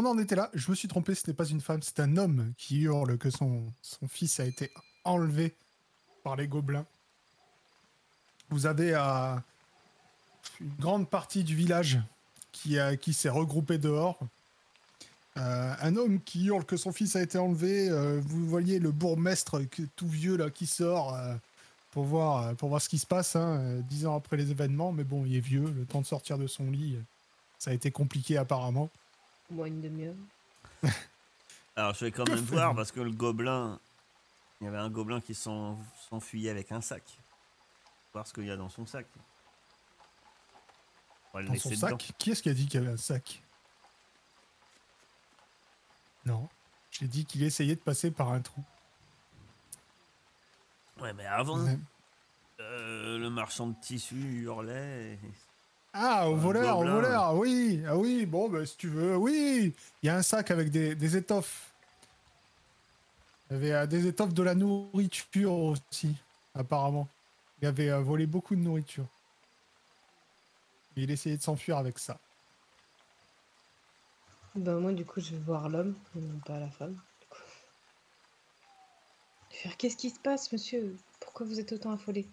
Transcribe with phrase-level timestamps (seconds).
[0.00, 0.50] on en était là.
[0.54, 3.30] Je me suis trompé, ce n'est pas une femme, c'est un homme qui hurle que
[3.30, 3.72] son,
[4.08, 4.70] fils a été
[5.04, 5.54] enlevé
[6.24, 6.86] par les gobelins.
[8.50, 9.34] Vous avez euh,
[10.60, 12.00] une grande partie du village
[12.52, 14.18] qui, qui s'est regroupé dehors.
[15.36, 17.88] Euh, un homme qui hurle que son fils a été enlevé.
[17.88, 19.60] euh, vous voyez le bourgmestre
[19.94, 21.34] tout vieux là qui sort euh,
[21.92, 24.50] pour, voir, euh, pour voir ce qui se passe, hein, euh, dix ans après les
[24.50, 24.92] événements.
[24.92, 27.02] Mais bon, il est vieux, le temps de sortir de son lit, euh,
[27.58, 28.90] ça a été compliqué apparemment.
[29.50, 30.14] Moins une demi-heure.
[31.76, 33.78] Alors je vais quand même voir parce que le gobelin,
[34.60, 37.02] il y avait un gobelin qui s'en- s'enfuyait avec un sac.
[38.12, 39.06] Voir ce qu'il y a dans son sac.
[41.32, 41.96] On va le Dans son sac?
[42.18, 43.42] Qui est-ce qui a dit qu'il y avait un sac?
[46.26, 46.48] Non.
[46.90, 48.62] J'ai dit qu'il essayait de passer par un trou.
[51.00, 51.58] Ouais, mais avant,
[52.60, 55.14] euh, le marchand de tissus hurlait.
[55.14, 55.18] et-
[55.92, 57.59] Ah, au Un voleur, au voleur, oui,
[58.20, 59.72] oui, bon, bah, si tu veux, oui,
[60.02, 61.72] il y a un sac avec des, des étoffes.
[63.48, 66.14] Il y avait euh, des étoffes de la nourriture aussi,
[66.54, 67.08] apparemment.
[67.62, 69.06] Il avait euh, volé beaucoup de nourriture.
[70.96, 72.18] Et il essayait de s'enfuir avec ça.
[74.56, 76.94] Ben moi du coup je vais voir l'homme, non pas la femme.
[76.94, 77.38] du coup.
[79.48, 80.96] Je vais faire qu'est-ce qui se passe monsieur?
[81.20, 82.26] Pourquoi vous êtes autant affolé?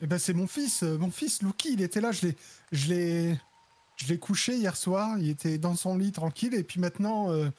[0.00, 2.36] Eh ben, c'est mon fils, euh, mon fils Lucky, il était là, je l'ai,
[2.72, 3.40] je l'ai,
[3.98, 7.50] je l'ai couché hier soir, il était dans son lit tranquille, et puis maintenant, euh,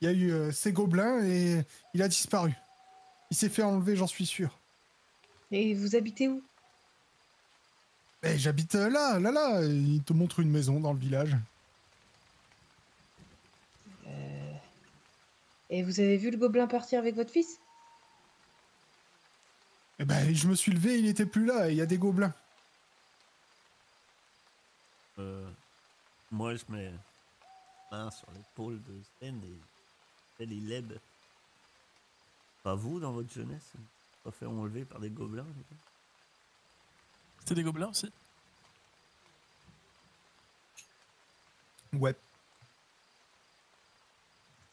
[0.00, 1.62] il y a eu euh, ces gobelins et
[1.94, 2.52] il a disparu.
[3.30, 4.58] Il s'est fait enlever, j'en suis sûr.
[5.50, 6.42] Et vous habitez où?
[8.22, 9.62] Eh, j'habite euh, là, là, là.
[9.62, 11.36] Il te montre une maison dans le village.
[14.06, 14.52] Euh,
[15.70, 17.58] Et vous avez vu le gobelin partir avec votre fils?
[19.98, 21.68] Eh ben, je me suis levé, il était plus là.
[21.68, 22.32] et Il y a des gobelins.
[25.18, 25.50] Euh,
[26.32, 26.90] moi, je mets
[27.92, 30.98] main sur l'épaule de Sven et elle, il l'aide.
[32.62, 33.72] Pas vous, dans votre jeunesse
[34.24, 35.46] Pas fait enlever par des gobelins
[37.40, 38.10] C'était des gobelins aussi?
[41.92, 42.16] Ouais.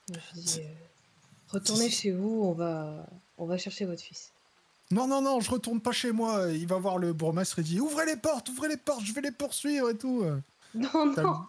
[0.08, 0.74] Je dis, euh,
[1.50, 3.06] retournez chez vous, on va,
[3.38, 4.31] on va chercher votre fils.
[4.91, 6.50] Non, non, non, je retourne pas chez moi.
[6.52, 9.22] Il va voir le bourgmestre et dit Ouvrez les portes, ouvrez les portes, je vais
[9.22, 10.24] les poursuivre et tout.
[10.75, 11.46] Non, non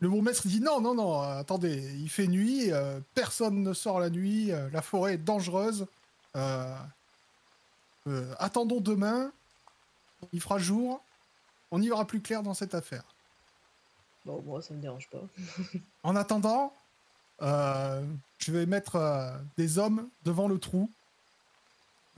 [0.00, 4.10] Le bourgmestre dit Non, non, non, attendez, il fait nuit, euh, personne ne sort la
[4.10, 5.86] nuit, euh, la forêt est dangereuse.
[6.36, 6.74] euh,
[8.06, 9.32] euh, attendons demain,
[10.32, 11.00] il fera jour,
[11.70, 13.04] on y verra plus clair dans cette affaire.
[14.24, 15.22] Bon, moi ça me dérange pas.
[16.02, 16.72] En attendant,
[17.42, 18.04] euh,
[18.38, 20.90] je vais mettre euh, des hommes devant le trou.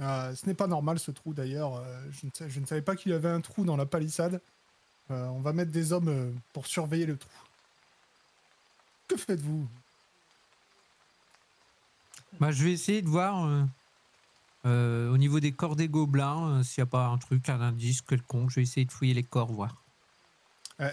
[0.00, 1.76] Euh, ce n'est pas normal ce trou d'ailleurs.
[1.76, 4.40] euh, je ne savais pas qu'il y avait un trou dans la palissade.
[5.10, 7.30] Euh, on va mettre des hommes euh, pour surveiller le trou.
[9.08, 9.66] Que faites-vous?
[12.38, 13.64] Bah, je vais essayer de voir euh,
[14.66, 18.02] euh, au niveau des corps des gobelins s'il n'y a pas un truc, un indice
[18.02, 18.50] quelconque.
[18.50, 19.82] Je vais essayer de fouiller les corps, voir.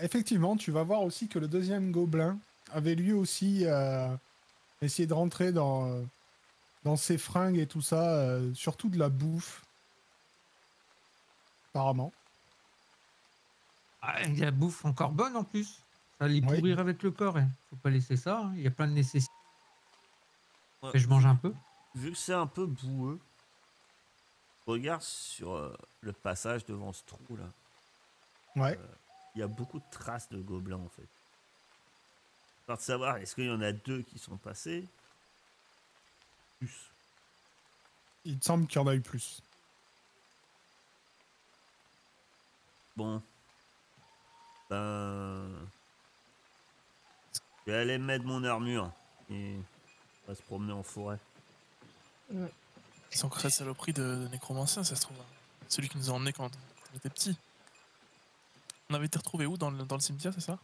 [0.02, 2.38] Effectivement, tu vas voir aussi que le deuxième gobelin
[2.74, 3.66] avait lui aussi
[4.82, 6.04] essayé de rentrer dans,
[6.84, 9.64] dans ses fringues et tout ça, surtout de la bouffe.
[11.70, 12.12] Apparemment.
[14.02, 15.82] Ah, il y a la bouffe encore bonne en plus.
[16.18, 16.58] Ça allait Oui.
[16.58, 17.38] pourrir avec le corps.
[17.38, 17.50] hein.
[17.70, 18.40] Faut pas laisser ça.
[18.40, 18.54] hein.
[18.56, 19.34] Il y a plein de nécessités.
[20.82, 20.92] Ouais.
[20.94, 21.54] Et je mange un peu.
[21.96, 23.20] Vu que c'est un peu boueux,
[24.68, 27.52] regarde sur euh, le passage devant ce trou là.
[28.56, 28.80] Ouais.
[29.36, 31.08] Il y a beaucoup de traces de gobelins en fait.
[32.68, 34.88] Par de savoir, est-ce qu'il y en a deux qui sont passés?
[36.60, 36.92] Plus.
[38.26, 39.42] Il te semble qu'il y en a eu plus.
[42.96, 43.22] Bon.
[44.70, 45.50] Ben.
[47.66, 48.92] Je vais aller mettre mon armure
[49.30, 49.56] et
[50.26, 51.20] on va se promener en forêt.
[53.10, 55.18] C'est encore cette saloperie de, de nécromancien, ça se trouve.
[55.20, 55.26] hein.
[55.70, 56.50] Celui qui nous a emmenés quand
[56.94, 57.38] on était petits.
[58.90, 59.58] On avait été retrouvés où?
[59.58, 60.58] Dans le, dans le cimetière, c'est ça?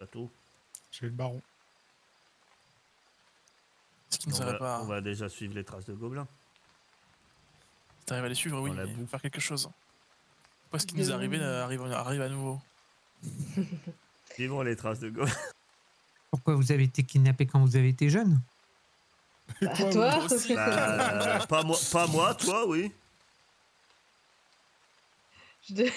[0.00, 0.28] Bateau.
[0.90, 1.40] Chez le baron.
[4.10, 4.80] Est-ce qu'il nous On va, pas.
[4.82, 6.26] on va déjà suivre les traces de gobelins.
[8.00, 9.06] Si t'arrives à les suivre, oui, la mais boue.
[9.06, 9.70] faire quelque chose.
[10.62, 12.60] Pourquoi ce qui nous est arrivé euh, arrive, arrive à nouveau
[14.34, 15.32] Suivons les traces de gobelins.
[16.30, 18.40] Pourquoi vous avez été kidnappé quand vous avez été jeune?
[19.60, 20.26] Bah, toi.
[20.54, 22.90] Bah, euh, pas, moi, pas moi, toi, oui.
[25.68, 25.90] je, de-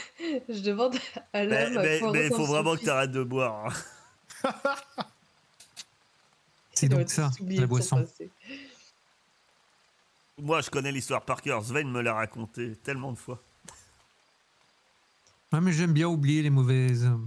[0.50, 0.96] je demande
[1.34, 1.82] à l'homme.
[1.82, 1.98] mais-
[2.28, 3.74] il faut vraiment que tu arrêtes de boire.
[4.44, 4.54] hein.
[6.74, 8.06] C'est donc ça, la boisson.
[10.38, 11.64] Moi, je connais l'histoire par cœur.
[11.66, 13.42] Sven me l'a raconté tellement de fois.
[15.54, 17.18] Ouais, mais j'aime bien oublier les mauvaises euh,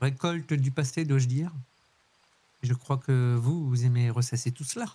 [0.00, 1.52] récoltes du passé, dois-je dire.
[2.62, 4.86] Je crois que vous, vous aimez ressasser tout cela.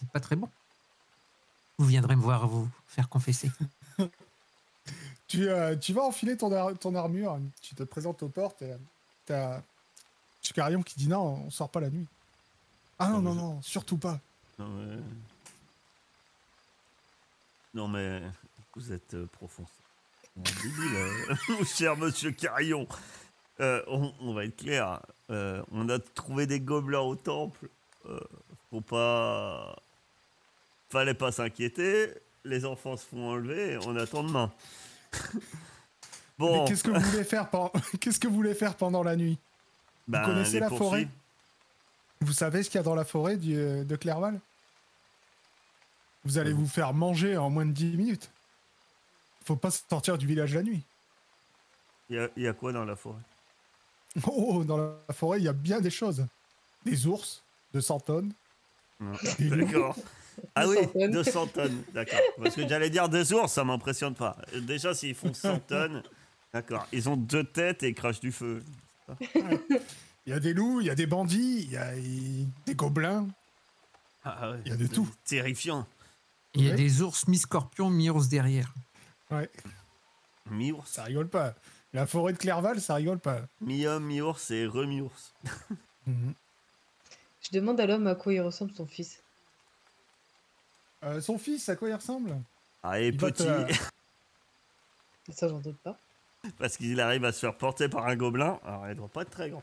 [0.00, 0.48] C'est pas très bon.
[1.78, 3.50] Vous viendrez me voir vous faire confesser.
[5.26, 8.72] Tu, euh, tu vas enfiler ton, ar- ton armure, tu te présentes aux portes et
[8.72, 8.76] euh,
[9.24, 9.62] t'as
[10.42, 12.06] Chicarion qui dit non, on sort pas la nuit.
[12.98, 14.20] Ah non, Non, non, surtout pas.
[14.58, 14.96] Non mais...
[17.72, 18.22] Non mais...
[18.76, 19.64] Vous êtes profond.
[20.36, 22.86] Mon euh, mon cher monsieur Carillon.
[23.60, 25.00] Euh, on, on va être clair.
[25.30, 27.68] euh, on a trouvé des gobelins au temple.
[28.08, 28.18] Euh,
[28.70, 29.76] faut pas...
[30.90, 32.10] Fallait pas s'inquiéter.
[32.44, 33.78] Les enfants se font enlever.
[33.86, 34.52] On attend demain.
[36.38, 37.72] bon, Mais qu'est-ce que vous voulez faire pendant...
[38.00, 39.38] qu'est-ce que vous voulez faire pendant la nuit?
[40.08, 41.08] Ben, connaissez la forêt?
[42.20, 44.40] Vous savez ce qu'il y a dans la forêt du- euh, de Clerval?
[46.24, 48.30] Vous allez vous faire manger en moins de 10 minutes.
[49.44, 50.82] Faut pas sortir du village la nuit.
[52.10, 53.20] Il y, a- il y a quoi dans la forêt?
[54.26, 54.76] Oh, dans
[55.08, 56.24] la forêt, il y a bien des choses.
[56.84, 57.42] Des ours
[57.72, 58.32] de 100 tonnes.
[59.40, 59.96] D'accord.
[60.56, 61.10] Ah 200 oui, tonnes.
[61.12, 62.18] 200 tonnes, d'accord.
[62.42, 64.36] Parce que j'allais dire des ours, ça m'impressionne pas.
[64.62, 66.02] Déjà, s'ils font 100 tonnes,
[66.52, 66.88] d'accord.
[66.90, 68.64] Ils ont deux têtes et ils crachent du feu.
[69.30, 69.84] Il
[70.26, 71.92] y a des loups, il y a des bandits, il y a
[72.66, 73.28] des gobelins.
[74.24, 75.08] Ah ouais, Il y a de tout.
[75.24, 75.86] Terrifiant.
[76.54, 76.76] Il y a Ouais.
[76.76, 78.74] des ours mi-scorpions, mi-ours derrière.
[79.30, 79.50] Ouais,
[80.50, 81.54] Mi-ours, ça rigole pas.
[81.92, 83.42] La forêt de Clerval, ça rigole pas.
[83.60, 85.32] mi-homme, mi-ours et remi-ours.
[86.06, 86.34] Mhm.
[87.40, 89.22] Je demande à l'homme à quoi il ressemble son fils.
[91.02, 92.36] Euh, son fils, à quoi il ressemble?
[92.82, 93.72] Ah, et Il va petit, te-
[95.32, 95.96] Ça, j'en doute pas.
[96.58, 98.60] parce qu'il arrive à se faire porter par un gobelin.
[98.66, 99.62] Alors, il doit pas être très grand.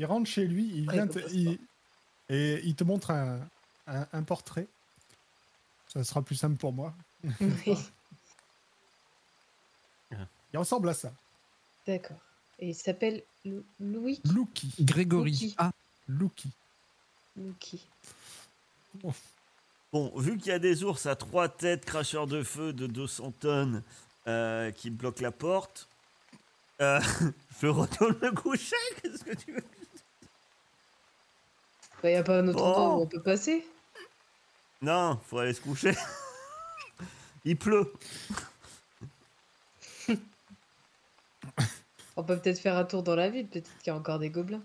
[0.00, 1.60] Il rentre chez lui, il Ouais, vient te- il-
[2.28, 3.38] et il te montre un,
[3.86, 4.66] un- un portrait.
[5.86, 6.92] Ça sera plus simple pour moi.
[7.40, 7.76] Oui.
[10.52, 11.12] Il ressemble à ça.
[11.86, 12.16] D'accord.
[12.60, 14.72] Et il s'appelle Lou- Louis Lucky.
[14.80, 15.32] Grégory.
[15.32, 15.54] Loki.
[15.58, 15.72] Ah,
[16.08, 16.50] Lucky.
[17.36, 17.88] Louki.
[19.92, 23.32] Bon, vu qu'il y a des ours à trois têtes, cracheurs de feu de 200
[23.40, 23.82] tonnes
[24.28, 25.88] euh, qui bloquent la porte,
[26.80, 27.00] euh,
[27.60, 28.76] je retourne me coucher.
[29.02, 29.64] Qu'est-ce que tu veux
[32.02, 33.66] Bah, y a pas un autre endroit où on peut passer?
[34.82, 35.94] Non, faut aller se coucher.
[37.44, 37.92] Il pleut.
[42.16, 44.30] On peut peut-être faire un tour dans la ville, peut-être qu'il y a encore des
[44.30, 44.62] gobelins.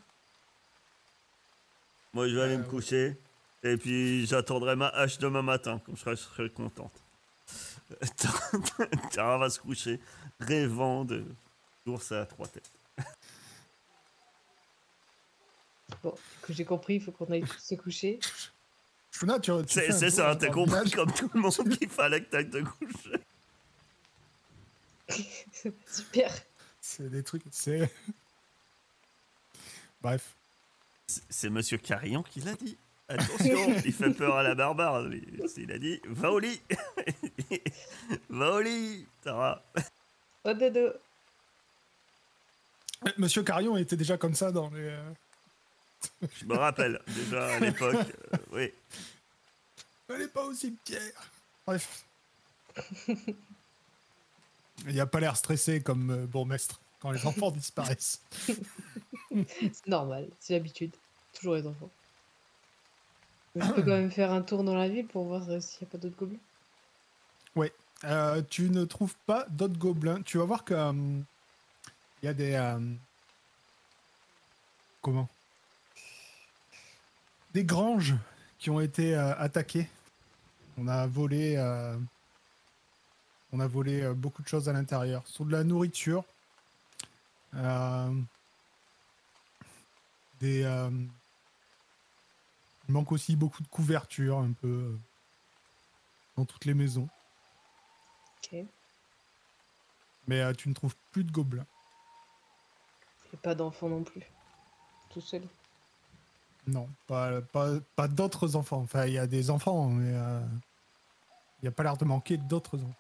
[2.14, 3.18] Moi, je vais aller Euh, me coucher.
[3.64, 6.94] Et puis, j'attendrai ma hache demain matin, comme je serai, je serai contente.
[9.12, 10.00] Tara va se coucher,
[10.40, 11.26] rêvant de
[11.86, 12.70] d'ours à trois têtes.
[16.04, 18.20] Bon, que j'ai compris, il faut qu'on aille tous se coucher.
[19.20, 22.30] Shuna, tu, tu C'est fais ça, t'as compris comme tout le monde qu'il fallait que
[22.30, 23.20] t'ailles te coucher.
[25.86, 26.32] Super.
[26.80, 27.44] C'est des trucs.
[27.52, 27.92] C'est.
[30.02, 30.36] Bref.
[31.08, 32.78] C'est- monsieur Carillon qui l'a dit.
[33.10, 35.04] Attention, il fait peur à la barbare.
[35.58, 36.62] Il a dit Va au lit
[38.30, 39.62] Va au lit, Tara.
[40.46, 40.94] Oh dodo.
[43.18, 44.96] Monsieur Carion était déjà comme ça dans les.
[46.40, 47.96] Je me rappelle, déjà à l'époque.
[48.34, 48.72] euh, oui.
[50.10, 51.32] Allez pas au cimetière.
[51.66, 52.06] Bref.
[54.88, 58.22] Il a pas l'air stressé comme euh, bourgmestre quand les enfants disparaissent.
[59.32, 60.92] C'est normal, c'est l'habitude.
[61.34, 61.90] Toujours les enfants.
[63.56, 65.80] Mais je peux quand même faire un tour dans la ville pour voir euh, s'il
[65.82, 66.40] n'y a pas d'autres gobelins.
[68.06, 70.22] Euh, tu ne trouves pas d'autres gobelins.
[70.22, 70.94] Tu vas voir que euh,
[72.22, 72.80] il y a des euh,
[75.02, 75.28] comment?
[77.54, 78.16] Des granges
[78.58, 79.88] qui ont été euh, attaquées.
[80.78, 81.98] On a volé euh,
[83.52, 85.28] on a volé euh, beaucoup de choses à l'intérieur.
[85.28, 86.24] Sur de la nourriture,
[90.40, 90.62] des
[92.88, 94.98] il manque aussi beaucoup de couvertures un peu
[96.36, 97.08] dans toutes les maisons.
[98.38, 98.66] Ok.
[100.28, 101.68] Mais tu ne trouves plus de gobelins.
[103.32, 104.24] Et pas d'enfants non plus.
[105.12, 105.44] Tout seul.
[106.70, 108.82] Non, pas, pas, pas d'autres enfants.
[108.82, 110.42] Enfin, il y a des enfants, mais euh,
[111.60, 112.96] il n'y a pas l'air de manquer d'autres enfants.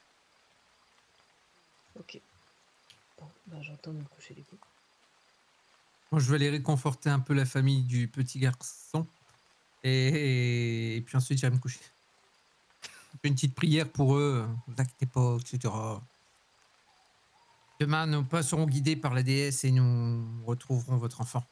[1.99, 2.19] Ok.
[3.19, 4.57] Bon, bah j'entends me coucher du coup.
[6.11, 9.05] Moi, je vais aller réconforter un peu la famille du petit garçon.
[9.83, 11.79] Et, et puis ensuite, j'irai me coucher.
[13.23, 14.47] Une petite prière pour eux.
[14.67, 15.71] Ne vous inquiétez pas, etc.
[17.79, 21.43] Demain, nos pas seront guidés par la déesse et nous retrouverons votre enfant.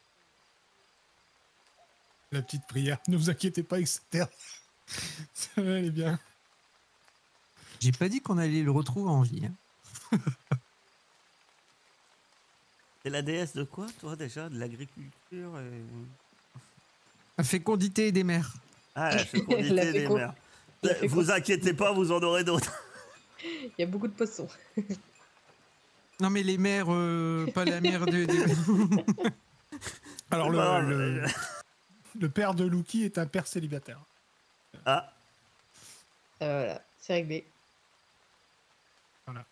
[2.32, 4.00] La petite prière, ne vous inquiétez pas, etc.
[5.34, 6.20] Ça va aller bien.
[7.80, 9.44] J'ai pas dit qu'on allait le retrouver en vie.
[9.46, 9.54] hein.
[13.04, 15.82] T'es la déesse de quoi, toi, déjà De l'agriculture et...
[17.38, 18.52] La fécondité des mers.
[18.96, 20.34] Ah, la fécondité La des mers.
[20.84, 22.74] la Vous inquiétez pas, vous en aurez d'autres.
[23.44, 24.48] Il y a beaucoup de poissons.
[26.20, 28.26] Non, mais les mers, euh, pas la mer de.
[28.26, 29.04] de-
[30.32, 31.28] Alors, le, Bah, le, euh,
[32.20, 34.00] le père de Lucky est un père célibataire.
[34.86, 35.12] Ah,
[36.42, 37.46] Euh, voilà, c'est réglé.
[39.26, 39.46] Voilà.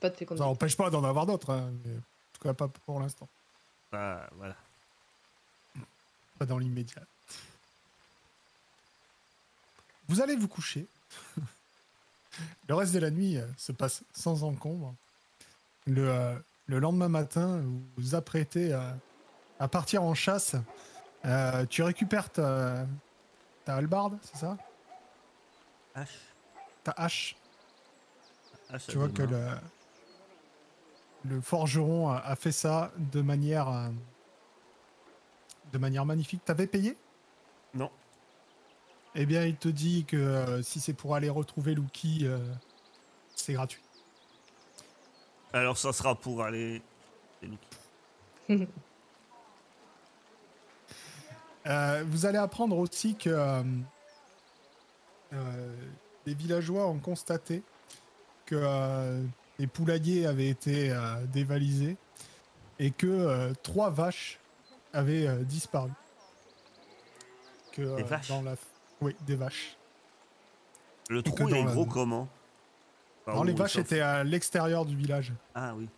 [0.00, 0.44] Pas de Ça fécondité.
[0.46, 2.00] n'empêche pas d'en avoir d'autres, hein, mais en
[2.32, 3.28] tout cas pas pour l'instant.
[3.92, 4.56] bah, voilà.
[6.38, 7.02] Pas dans l'immédiat.
[10.08, 10.86] Vous allez vous coucher.
[12.68, 14.94] Le reste de la nuit euh, se passe sans encombre.
[15.86, 16.34] Le, euh,
[16.66, 18.96] le lendemain matin, vous vous apprêtez à,
[19.58, 20.56] à partir en chasse.
[21.24, 22.86] Euh, tu récupères ta,
[23.64, 24.56] ta hallebarde, c'est ça
[25.96, 26.06] H.
[26.84, 27.36] Ta hache.
[28.72, 29.46] H Tu vois que le,
[31.24, 33.88] le forgeron a, a fait ça de manière, euh,
[35.72, 36.44] de manière magnifique.
[36.44, 36.96] T'avais payé?
[37.74, 37.90] Non.
[39.14, 42.38] Eh bien, il te dit que euh, si c'est pour aller retrouver Lucky, euh,
[43.34, 43.82] c'est gratuit.
[45.52, 46.80] Alors, ça sera pour aller.
[47.40, 48.68] c'est Lucky.
[51.66, 53.62] Euh, vous allez apprendre aussi que euh,
[55.32, 55.76] euh,
[56.26, 57.62] les villageois ont constaté
[58.46, 59.22] que euh,
[59.58, 60.96] les poulaillers avaient été
[61.32, 61.96] dévalisés
[62.78, 64.38] et que trois vaches
[64.92, 65.90] avaient disparu.
[67.72, 68.54] Que, Des vaches dans la...
[69.02, 69.76] Oui, des vaches.
[71.10, 72.28] Le trou, il est dans la- gros comment?
[73.26, 75.32] Alors, les vaches étaient à l'extérieur du village.
[75.54, 75.88] Ah oui.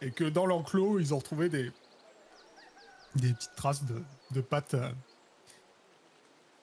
[0.00, 1.72] Et que dans l'enclos, ils ont retrouvé des,
[3.16, 4.74] des petites traces de, pattes.
[4.74, 4.90] euh,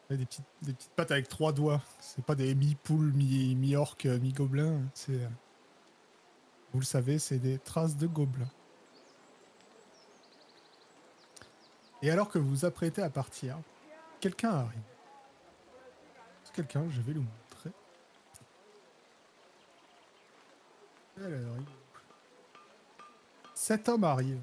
[0.10, 1.81] des, petites, pattes avec trois doigts.
[2.00, 4.81] C'est pas des mi-poules, mi- mi-orques, mi-gobelins.
[4.93, 5.13] C'est.
[5.24, 5.29] euh,
[6.74, 8.50] Vous le savez, c'est des traces de gobelins.
[12.01, 13.57] Et alors que vous vous apprêtez à partir,
[14.19, 14.81] quelqu'un arrive.
[16.53, 17.72] Quelqu'un, je vais le montrer.
[23.55, 24.41] Cet homme arrive.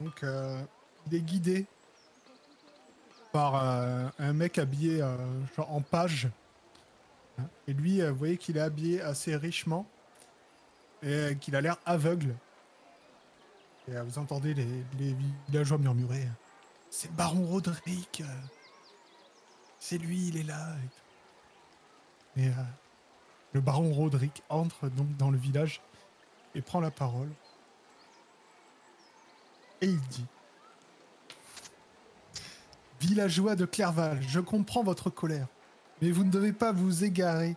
[0.00, 0.62] Donc, euh,
[1.10, 1.66] il est guidé
[3.32, 5.16] par euh, un mec habillé euh,
[5.56, 6.28] en page.
[7.66, 9.86] Et lui, euh, vous voyez qu'il est habillé assez richement
[11.02, 12.34] et qu'il a l'air aveugle.
[13.88, 15.14] Et vous entendez les,
[15.46, 16.26] villageois murmurer
[16.90, 18.22] C'est Baron Roderick.
[19.78, 20.74] C'est lui, il est là.
[22.36, 22.50] Et,
[23.52, 25.80] le Baron Roderick entre donc dans le village
[26.54, 27.30] et prend la parole.
[29.80, 30.26] Et il dit
[33.00, 35.46] Villageois de Clerval, je comprends votre colère,
[36.02, 37.56] mais vous ne devez pas vous égarer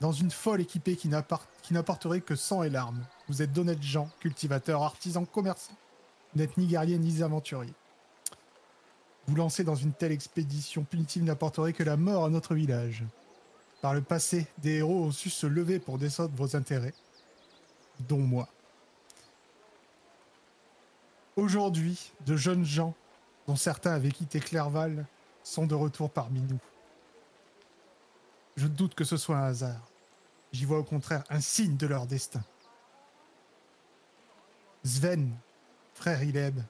[0.00, 3.04] dans une folle équipée qui n'apporterait que sang et larmes.
[3.28, 5.76] Vous êtes d'honnêtes gens, cultivateurs, artisans, commerçants.
[6.32, 7.72] Vous n'êtes ni guerriers ni aventuriers.
[9.26, 13.04] Vous lancer dans une telle expédition punitive n'apporterait que la mort à notre village.
[13.80, 16.94] Par le passé, des héros ont su se lever pour descendre vos intérêts,
[18.08, 18.48] dont moi.
[21.36, 22.94] Aujourd'hui, de jeunes gens,
[23.48, 25.06] dont certains avaient quitté Clerval,
[25.42, 26.58] sont de retour parmi nous.
[28.56, 29.88] Je doute que ce soit un hasard.
[30.52, 32.44] J'y vois au contraire un signe de leur destin.
[34.84, 35.34] Sven,
[35.94, 36.60] frère Ileb,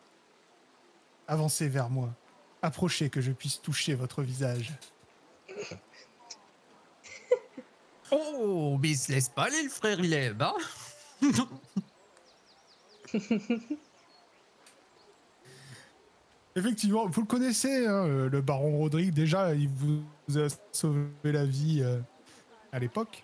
[1.26, 2.10] avancez vers moi.
[2.62, 4.72] Approchez que je puisse toucher votre visage.
[8.10, 10.54] Oh, mais il se laisse pas aller, le frère Ileb, hein?
[16.58, 19.14] Effectivement, vous le connaissez, hein, euh, le baron Rodrigue.
[19.14, 20.02] Déjà, il vous
[20.36, 22.00] a sauvé la vie euh,
[22.72, 23.22] à l'époque.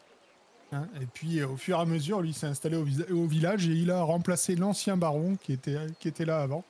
[0.71, 0.87] hein.
[1.03, 3.91] et puis, euh, au fur et à mesure, lui s'est installé au, village et il
[3.91, 6.65] a remplacé l'ancien baron qui était, là avant.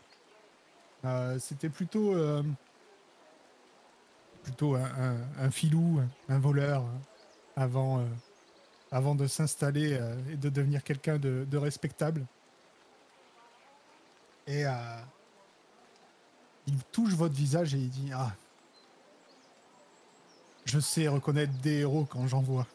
[1.39, 2.15] C'était plutôt,
[4.43, 7.01] plutôt un, filou, un voleur, hein,
[7.57, 8.03] avant,
[8.91, 10.01] avant de s'installer
[10.33, 12.25] et de devenir quelqu'un de, de respectable.
[14.47, 14.71] Et euh,
[16.67, 18.33] il touche votre visage et il dit Ah,
[20.65, 22.67] je sais reconnaître des héros quand j'en vois.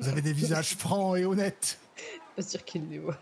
[0.00, 1.78] Vous avez des visages francs et honnêtes.
[2.36, 3.18] Pas sûr qu'il les voit.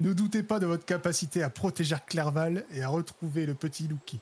[0.00, 4.20] Ne doutez pas de votre capacité à protéger Clerval et à retrouver le petit Lucky.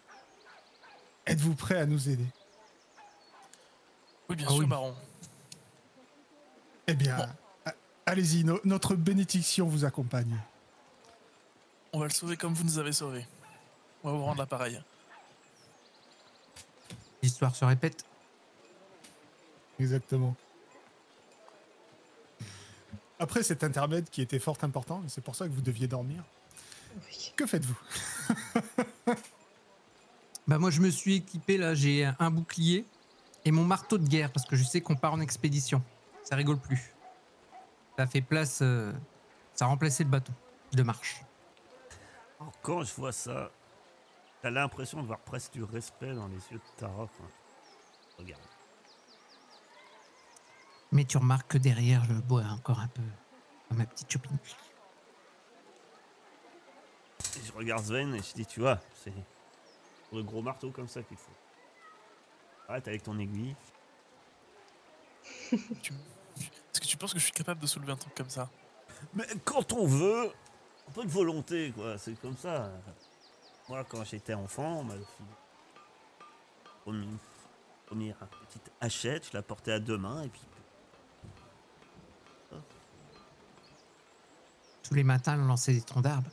[1.26, 2.24] Êtes-vous prêt à nous aider?
[4.28, 4.66] Oui, bien Ah sûr, oui.
[4.66, 4.94] baron.
[6.86, 7.28] Eh bien,
[8.06, 10.38] allez-y, no- notre bénédiction vous accompagne.
[11.92, 13.26] On va le sauver comme vous nous avez sauvés.
[14.02, 14.80] On va vous rendre l'appareil.
[17.22, 18.04] L'histoire se répète.
[19.78, 20.34] Exactement.
[23.18, 26.22] Après cet intermède qui était fort important, et c'est pour ça que vous deviez dormir,
[27.06, 27.32] Oui.
[27.36, 27.78] que faites-vous?
[30.48, 32.84] Bah moi je me suis équipé là, j'ai un bouclier
[33.44, 35.80] et mon marteau de guerre parce que je sais qu'on part en expédition.
[36.24, 36.92] Ça rigole plus.
[37.96, 38.92] Ça fait place, euh,
[39.54, 40.32] ça a remplacé le bateau
[40.72, 41.22] de marche.
[42.62, 43.52] Quand je vois ça,
[44.42, 47.06] t'as l'impression de voir presque du respect dans les yeux de Tara.
[47.06, 47.26] quoi.
[48.18, 48.42] Regarde.
[50.92, 53.02] Mais tu remarques que derrière je bois encore un peu
[53.70, 54.38] ma petite copine.
[57.36, 59.12] Et je regarde Sven et je dis, tu vois, c'est
[60.12, 61.32] le gros marteau comme ça qu'il faut.
[62.68, 63.54] Arrête avec ton aiguille.
[65.52, 68.50] Est-ce que tu penses que je suis capable de soulever un truc comme ça?
[69.14, 70.32] Mais quand on veut,
[70.88, 71.98] un peu de volonté, quoi.
[71.98, 72.72] C'est comme ça.
[73.70, 74.94] Moi, quand j'étais enfant, on m'a
[76.84, 77.06] promis,
[77.92, 78.14] une
[78.48, 80.40] petite hachette, je la portais à deux mains et puis
[84.82, 86.32] Tous les matins, on lançait des troncs d'arbres.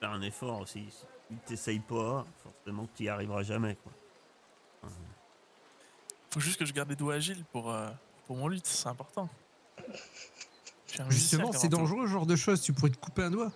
[0.00, 0.86] faire un effort aussi.
[0.90, 3.92] Si tu t'essayes pas, forcément que tu y arriveras jamais, quoi.
[6.28, 7.88] Faut juste que je garde les doigts agiles pour, euh,
[8.26, 9.30] pour mon lutte, c'est important.
[11.08, 12.60] Justement, c'est dangereux ce genre de choses.
[12.60, 13.50] Tu pourrais te couper un doigt.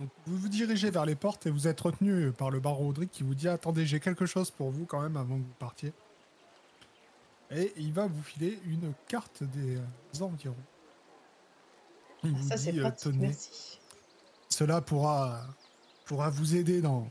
[0.00, 3.10] Donc, vous vous dirigez vers les portes et vous êtes retenu par le baron Audric
[3.10, 5.92] qui vous dit Attendez, j'ai quelque chose pour vous quand même avant que vous partiez.
[7.50, 9.78] Et il va vous filer une carte des
[10.20, 10.56] environs.
[12.24, 13.78] Il vous Ça, c'est dit, pratique, tenez, merci.
[14.48, 15.42] cela pourra,
[16.06, 17.08] pourra vous aider dans,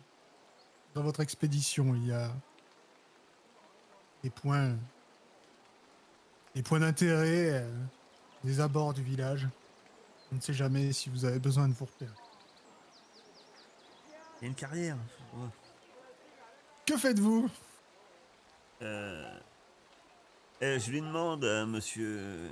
[0.96, 1.96] dans votre expédition.
[1.96, 2.32] Il y a
[4.24, 4.76] des points,
[6.56, 7.72] des points d'intérêt, euh,
[8.43, 9.48] des abords du village.
[10.32, 12.12] On ne sait jamais si vous avez besoin de vous repérer.
[14.43, 14.97] Il y a une carrière.
[15.36, 15.47] ouais.
[16.86, 17.49] Que faites-vous?
[18.82, 19.39] Euh,
[20.60, 22.49] eh, je lui demande à monsieur.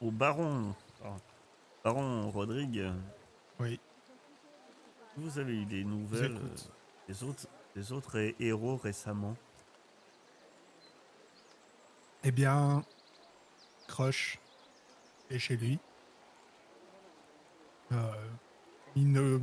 [0.00, 0.74] au baron.
[1.02, 1.20] pardon,
[1.84, 2.90] baron Rodrigue.
[3.60, 3.78] Oui.
[5.18, 6.56] Vous avez eu des nouvelles euh,
[7.08, 9.36] des autres, des autres hé- héros récemment?
[12.24, 12.82] Eh bien,
[13.86, 14.38] Crush
[15.28, 15.78] est chez lui.
[17.92, 18.30] Euh,
[18.94, 19.40] il ne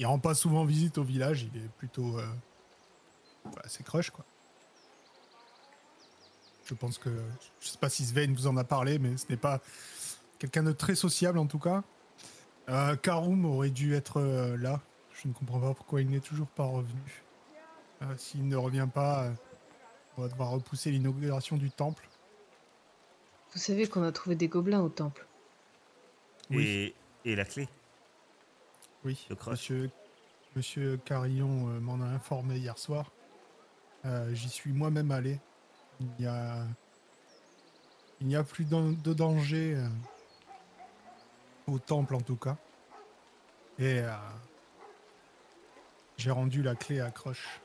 [0.00, 2.18] il rend pas souvent visite au village, il est plutôt.
[2.18, 2.26] Euh,
[3.44, 4.24] bah, c'est Crush, quoi.
[6.64, 7.10] Je pense que.
[7.60, 9.60] Je sais pas si Sven vous en a parlé, mais ce n'est pas
[10.38, 11.84] quelqu'un de très sociable en tout cas.
[12.70, 14.80] Euh, Karum aurait dû être euh, là.
[15.22, 17.24] Je ne comprends pas pourquoi il n'est toujours pas revenu.
[18.00, 19.32] Euh, S'il ne revient pas, euh,
[20.16, 22.08] on va devoir repousser l'inauguration du temple.
[23.52, 25.26] Vous savez qu'on a trouvé des gobelins au temple.
[26.48, 26.64] Oui.
[26.66, 26.94] et,
[27.32, 27.68] et la clé.
[29.04, 29.52] Oui, Le crush.
[29.52, 29.90] monsieur,
[30.56, 33.10] monsieur Carillon euh, m'en a informé hier soir.
[34.04, 35.38] Euh, J'y suis moi-même allé.
[36.00, 36.64] Il n'y a,
[38.20, 39.88] il n'y a plus de danger euh,
[41.66, 42.56] au temple en tout cas.
[43.78, 44.02] Et
[46.18, 47.60] j'ai rendu la clé à Crush.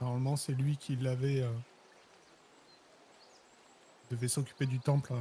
[0.00, 1.48] Normalement, c'est lui qui l'avait.
[4.10, 5.12] devait s'occuper du temple.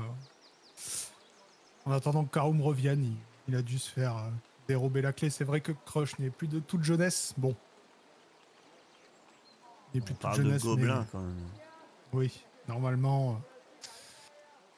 [1.85, 3.15] En attendant que Karum revienne, il,
[3.47, 4.31] il a dû se faire
[4.69, 5.29] dérober la clé.
[5.31, 7.33] C'est vrai que Crush n'est plus de toute jeunesse.
[7.37, 7.55] Bon.
[9.93, 10.63] Il n'est plus de toute de jeunesse.
[10.63, 11.35] mais- gobelins quand même.
[12.13, 13.31] oui, normalement.
[13.31, 13.35] euh,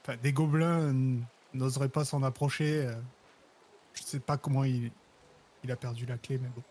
[0.04, 0.94] Enfin, des gobelins
[1.54, 2.88] n'oseraient pas s'en approcher.
[2.88, 2.96] euh.
[3.94, 4.92] Je sais pas comment il,
[5.64, 6.64] il a perdu la clé, mais bon.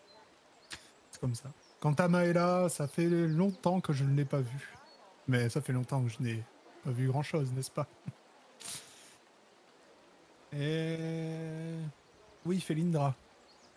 [1.12, 1.50] C'est comme ça.
[1.78, 4.74] Quant à Maëla, ça fait longtemps que je ne l'ai pas vue.
[5.28, 6.42] Mais ça fait longtemps que je n'ai
[6.84, 7.86] pas vu grand chose, n'est-ce pas?
[10.52, 11.76] Et.
[12.46, 13.14] Oui, Félindra.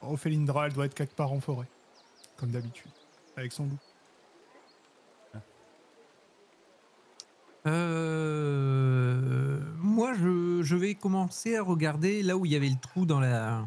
[0.02, 1.68] Oh, Félindra, elle doit être quelque part en forêt.
[2.38, 2.92] Comme d'habitude.
[3.38, 3.78] Avec son loup.
[7.94, 13.06] Euh, moi, je, je vais commencer à regarder là où il y avait le trou
[13.06, 13.66] dans la,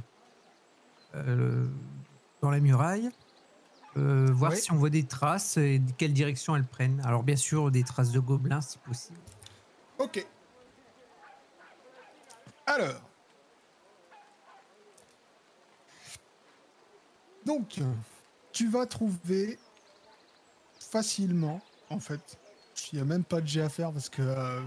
[1.14, 1.66] euh,
[2.42, 3.10] dans la muraille.
[3.96, 4.56] Euh, voir Ouais.
[4.58, 7.00] si on voit des traces et quelle direction elles prennent.
[7.06, 9.18] Alors, bien sûr, des traces de gobelins si possible.
[9.98, 10.26] Ok.
[12.66, 13.00] Alors.
[17.46, 17.80] Donc,
[18.50, 19.56] tu vas trouver
[20.80, 22.38] facilement, en fait.
[22.92, 24.60] Il n'y a même pas de jet à faire parce que euh,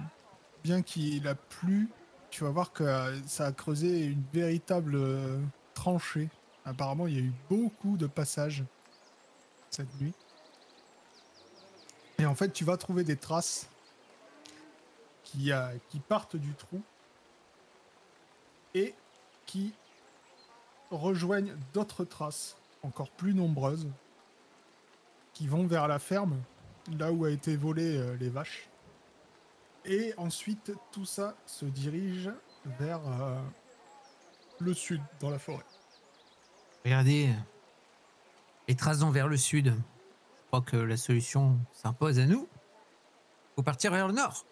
[0.63, 1.89] bien qu'il a plu,
[2.31, 5.41] tu vas voir que euh, ça a creusé une véritable euh,
[5.73, 6.29] tranchée.
[6.63, 8.63] Apparemment, il y a eu beaucoup de passages
[9.69, 10.13] cette nuit.
[12.17, 13.69] Et en fait, tu vas trouver des traces
[15.23, 15.51] qui
[16.07, 16.81] partent du trou
[18.73, 18.95] et
[19.45, 19.73] qui
[20.91, 23.87] rejoignent d'autres traces encore plus nombreuses
[25.33, 26.41] qui vont vers la ferme,
[26.97, 28.69] là où a été volé euh, les vaches.
[29.85, 32.29] Et ensuite, tout ça se dirige
[32.65, 33.39] vers euh,
[34.59, 35.65] le sud, dans la forêt.
[36.83, 37.29] Regardez,
[38.67, 39.67] les traces vont vers le sud.
[39.67, 42.47] Je crois que la solution s'impose à nous.
[43.55, 44.45] Faut partir vers le nord.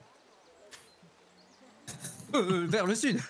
[2.34, 3.22] Euh, vers le sud.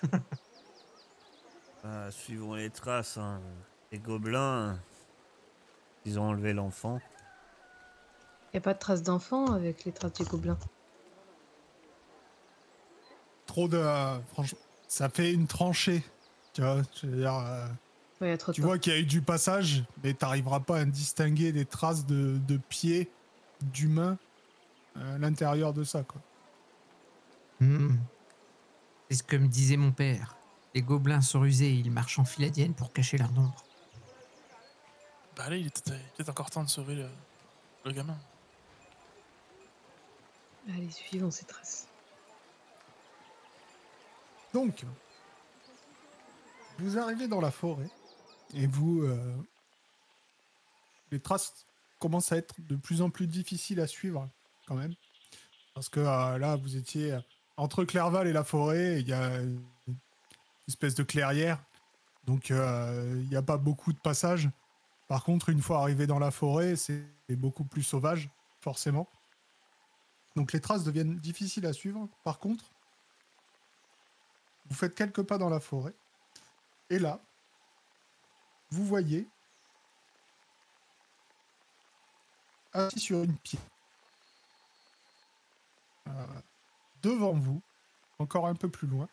[1.84, 3.16] Ah, suivons les traces.
[3.16, 3.40] Hein.
[3.92, 4.80] Les gobelins,
[6.08, 7.00] ils ont enlevé l'enfant.
[8.54, 10.58] Y a pas de traces d'enfants avec les traces du gobelin.
[13.46, 13.82] Trop de.
[14.32, 16.02] franchement, ça fait une tranchée.
[16.52, 17.34] Tu vois, je veux dire.
[17.36, 17.66] euh,
[18.20, 18.66] Ouais, y a trop de tu temps.
[18.66, 22.38] vois qu'il y a eu du passage, mais t'arriveras pas à distinguer des traces de,
[22.38, 23.08] de pieds
[23.62, 24.18] d'humains
[24.96, 26.20] à l'intérieur de ça, quoi.
[27.60, 27.96] Hmm.
[29.08, 30.36] C'est ce que me disait mon père.
[30.74, 33.64] Les gobelins sont rusés, ils marchent en filadienne pour cacher leur nombre.
[35.38, 37.08] Bah là, il était peut-être encore temps de sauver le,
[37.84, 38.18] le gamin.
[40.68, 41.86] Allez, suivons ces traces.
[44.52, 44.84] Donc,
[46.78, 47.88] vous arrivez dans la forêt
[48.52, 49.02] et vous.
[49.02, 49.36] euh,
[51.12, 51.66] les traces
[52.00, 54.28] commencent à être de plus en plus difficiles à suivre,
[54.66, 54.94] quand même.
[55.72, 57.16] Parce que euh, là, vous étiez
[57.56, 59.62] entre Clerval et la forêt, il y a une
[60.66, 61.62] espèce de clairière.
[62.24, 64.50] Donc, euh, il n'y a pas beaucoup de passages.
[65.08, 68.28] Par contre, une fois arrivé dans la forêt, c'est beaucoup plus sauvage,
[68.60, 69.08] forcément.
[70.36, 72.08] Donc, les traces deviennent difficiles à suivre.
[72.24, 72.64] Par contre,
[74.68, 75.94] vous faites quelques pas dans la forêt.
[76.90, 77.20] Et là,
[78.70, 79.26] vous voyez,
[82.74, 83.62] assis sur une pierre,
[86.08, 86.26] euh,
[87.02, 87.62] devant vous,
[88.18, 89.08] encore un peu plus loin,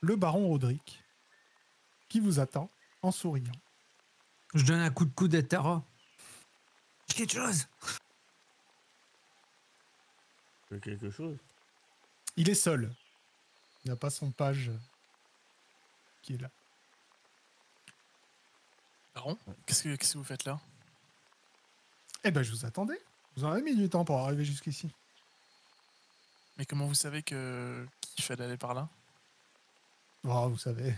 [0.00, 1.02] le baron Roderick,
[2.08, 2.68] qui vous attend
[3.02, 3.52] en souriant.
[4.54, 5.82] Je donne un coup de coude à Tara.
[7.08, 7.66] J'ai quelque chose.
[10.82, 11.36] Quelque chose.
[12.36, 12.92] Il est seul.
[13.84, 14.70] Il n'a pas son page
[16.22, 16.50] qui est là.
[19.14, 19.36] Baron,
[19.66, 20.58] qu'est-ce que, qu'est-ce que vous faites là?
[22.24, 23.00] Eh ben, je vous attendais.
[23.36, 24.90] Vous en avez mis du temps pour arriver jusqu'ici.
[26.56, 28.88] Mais comment vous savez que qu'il fallait aller par là?
[30.24, 30.94] Oh, vous savez.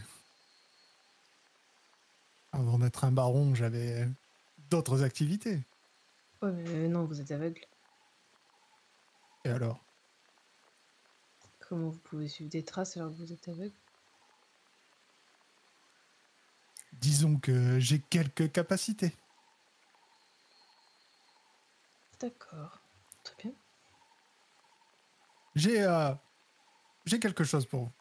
[2.55, 4.09] Avant d'être un baron, j'avais
[4.71, 5.61] d'autres activités.
[6.40, 7.61] Ouais, mais non, vous êtes aveugle.
[9.45, 9.85] Et alors?
[11.59, 13.75] Comment vous pouvez suivre des traces alors que vous êtes aveugle?
[16.93, 19.17] Disons que j'ai quelques capacités.
[22.21, 22.79] D'accord.
[23.25, 23.53] Très bien.
[25.57, 26.14] J'ai euh,
[27.05, 27.93] j'ai quelque chose pour vous.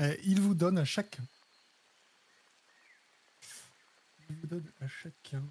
[0.00, 1.22] Euh, il vous donne à chacun.
[4.28, 5.42] Il vous donne à chacun.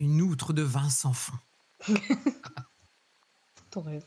[0.00, 1.38] Une outre de vin sans fond.
[3.70, 4.04] Ton rêve.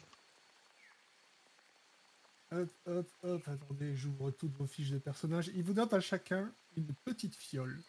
[2.51, 5.51] Hop, hop, hop, attendez, j'ouvre toutes vos fiches de personnages.
[5.53, 7.79] Il vous donne à chacun une petite fiole.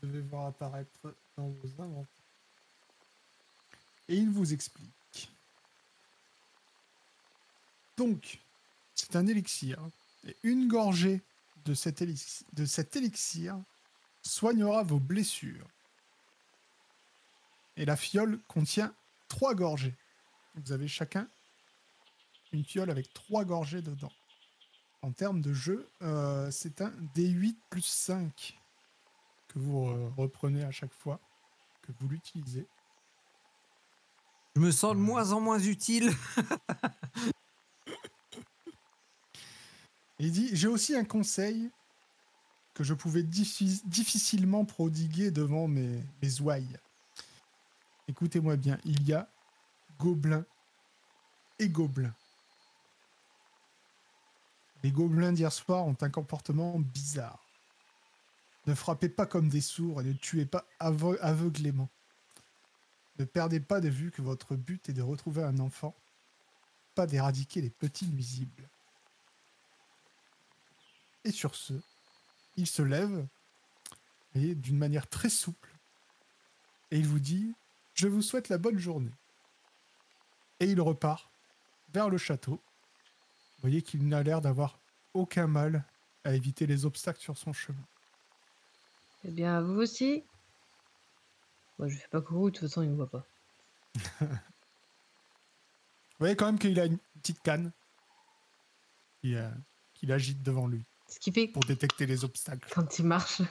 [0.00, 2.06] Vous devez voir apparaître dans vos inventaires.
[4.08, 5.30] Et il vous explique.
[7.96, 8.40] Donc,
[8.94, 9.78] c'est un élixir.
[10.26, 11.20] Et une gorgée
[11.64, 13.60] de cet élixir, de cet élixir
[14.22, 15.68] soignera vos blessures.
[17.76, 18.94] Et la fiole contient
[19.28, 19.94] trois gorgées.
[20.54, 21.28] Vous avez chacun
[22.52, 24.12] une fiole avec trois gorgées dedans.
[25.00, 28.58] En termes de jeu, euh, c'est un D8 plus 5
[29.48, 31.18] que vous euh, reprenez à chaque fois
[31.82, 32.66] que vous l'utilisez.
[34.54, 36.12] Je me sens de moins en moins utile.
[40.22, 41.68] Il dit J'ai aussi un conseil
[42.74, 46.00] que je pouvais diffi- difficilement prodiguer devant mes,
[46.40, 46.78] ouailles.
[48.06, 49.28] Écoutez-moi bien, il y a
[49.98, 50.46] gobelins
[51.58, 52.14] et gobelins.
[54.84, 57.44] Les gobelins d'hier soir ont un comportement bizarre.
[58.68, 61.88] Ne frappez pas comme des sourds et ne tuez pas aveuglément.
[63.18, 65.96] Ne perdez pas de vue que votre but est de retrouver un enfant,
[66.94, 68.68] pas d'éradiquer les petits nuisibles.
[71.24, 71.74] Et sur ce,
[72.56, 73.26] il se lève,
[74.34, 75.72] et d'une manière très souple,
[76.92, 77.54] et il vous dit
[77.94, 79.14] Je vous souhaite la bonne journée.
[80.60, 81.30] Et il repart
[81.92, 82.52] vers le château.
[82.52, 84.78] Vous voyez qu'il n'a l'air d'avoir
[85.14, 85.84] aucun mal
[86.24, 87.82] à éviter les obstacles sur son chemin.
[89.24, 90.22] Eh bien, vous aussi.
[91.78, 93.24] Moi, je fais pas coucou, de toute façon, il me voit pas.
[94.20, 97.72] Vous voyez quand même qu'il a une petite canne
[99.20, 99.50] qui, euh,
[99.94, 102.68] qu'il agite devant lui Ce qui fait que pour détecter les obstacles.
[102.72, 103.42] quand il marche,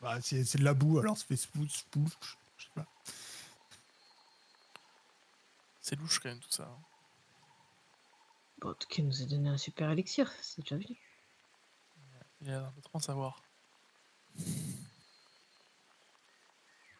[0.00, 2.86] Bah, c'est, c'est de la boue, alors ça fait je sais pas.
[5.80, 6.64] C'est louche quand même tout ça.
[6.64, 6.78] hein.
[8.58, 10.94] bon, en tout cas, il nous a donné un super élixir, c'est déjà bien.
[12.40, 13.42] Il a l'air de trop en savoir.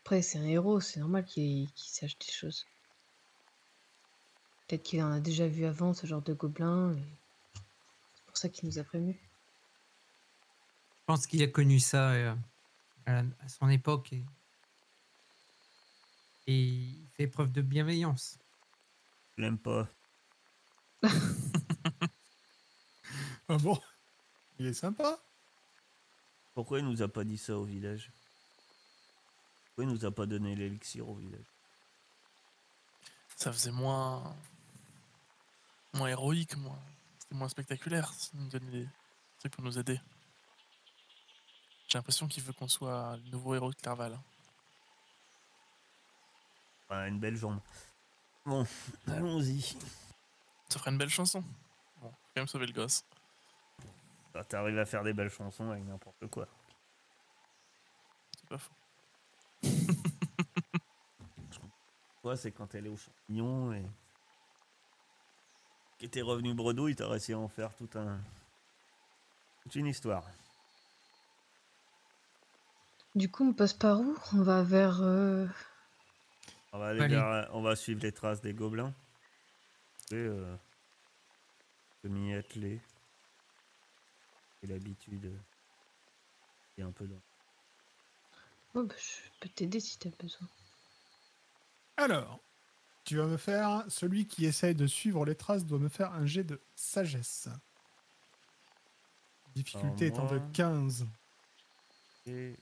[0.00, 2.66] Après, c'est un héros, c'est normal qu'il qu'il sache des choses.
[4.66, 6.94] Peut-être qu'il en a déjà vu avant ce genre de gobelin.
[6.94, 7.02] et
[8.34, 9.14] pour ça qu'il nous a prévenus.
[9.16, 12.34] Je pense qu'il a connu ça euh,
[13.06, 14.24] à, à son époque et,
[16.48, 18.36] et il fait preuve de bienveillance.
[19.36, 19.88] Je l'aime pas.
[23.46, 23.78] Ah bon?
[24.58, 25.18] Il est sympa.
[26.54, 28.10] Pourquoi il nous a pas dit ça au village?
[29.66, 31.44] Pourquoi il nous a pas donné l'élixir au village?
[33.36, 34.34] Ça faisait moins.
[35.92, 36.80] moins héroïque, moins.
[37.34, 38.12] Moins spectaculaire.
[38.14, 38.88] s'il nous donnait des
[39.40, 40.00] trucs pour nous aider.
[41.88, 44.18] J'ai l'impression qu'il veut qu'on soit le nouveau héros de Clerval.
[46.90, 47.60] Ah, Une belle jambe.
[48.46, 48.64] Bon,
[49.08, 49.62] allons-y.
[50.68, 51.40] Ça ferait une belle chanson.
[52.00, 53.04] Bon, faut quand même sauver le gosse.
[54.34, 56.46] Ah, T'arrives à faire des belles chansons avec n'importe quoi.
[58.38, 58.74] C'est pas faux.
[62.22, 63.84] Toi, c'est quand elle est au champignon et.
[65.98, 68.20] Qui était revenu bredouille, t'as réussi à en faire tout un.
[69.62, 70.24] toute une histoire.
[73.14, 74.16] Du coup, on passe par où?
[74.32, 75.00] On va vers.
[75.00, 75.46] euh,
[76.72, 77.14] On va, aller Allez.
[77.14, 78.92] vers- on va suivre les traces des gobelins.
[80.10, 80.56] Et euh,
[82.02, 82.80] se m'y atteler.
[84.62, 85.24] J'ai l'habitude.
[85.26, 85.38] euh,
[86.76, 87.20] et un peu dans.
[88.74, 90.48] Oh, bah, je peux t'aider si t'as besoin.
[91.96, 92.40] Alors,
[93.04, 93.84] tu vas me faire.
[93.88, 97.48] Celui qui essaye de suivre les traces doit me faire un jet de sagesse.
[99.54, 101.06] Difficulté étant de moi- 15.
[102.26, 102.56] Et.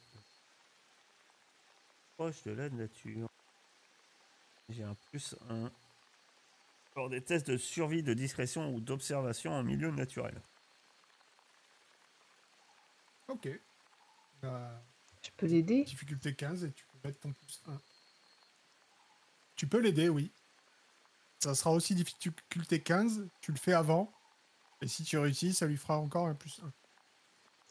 [2.16, 3.28] Proche de la nature.
[4.68, 5.70] J'ai un plus 1.
[6.94, 10.40] Lors des tests de survie, de discrétion ou d'observation en milieu naturel.
[13.28, 13.48] Ok.
[14.42, 14.82] Bah,
[15.22, 15.84] Je peux l'aider?
[15.84, 17.80] difficulté 15 et tu peux mettre ton plus 1.
[19.62, 20.32] Tu peux l'aider, oui.
[21.38, 23.28] Ça sera aussi difficulté 15.
[23.40, 24.12] Tu le fais avant.
[24.80, 26.60] Et si tu réussis, ça lui fera encore un plus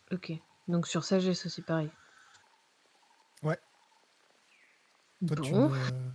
[0.09, 0.15] 1.
[0.15, 0.31] Ok.
[0.69, 1.91] Donc sur sagesse aussi, pareil.
[3.43, 3.59] Ouais.
[5.27, 5.67] Toi, tu, Bon.
[5.67, 6.11] ne,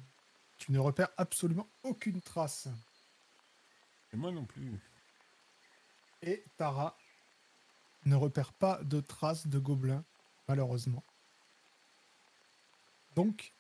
[0.57, 2.69] tu ne repères absolument aucune trace.
[4.15, 4.81] Et moi non plus.
[6.23, 6.97] Et Tara
[8.07, 10.07] ne repère pas de traces de gobelins,
[10.49, 11.05] malheureusement.
[13.15, 13.53] Donc,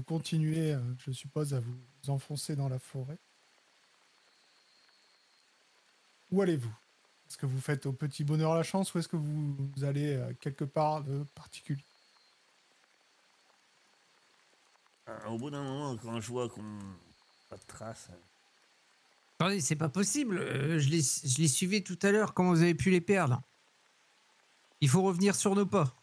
[0.00, 1.76] vous continuez, euh, je suppose, à vous
[2.08, 3.18] enfoncer dans la forêt.
[6.30, 6.72] Où allez-vous?
[7.28, 10.14] Est-ce que vous faites au petit bonheur la chance ou est-ce que vous, vous allez
[10.14, 11.84] euh, quelque part de particulier?
[15.06, 16.78] Ah, Au bout d'un moment, quand je vois qu'on.
[17.50, 18.08] pas de traces.
[18.10, 18.16] hein.
[19.38, 20.38] Attendez, c'est pas possible.
[20.38, 22.32] euh, je, les, je les suivais tout à l'heure.
[22.32, 23.42] Comment vous avez pu les perdre
[24.80, 25.94] Il faut revenir sur nos pas.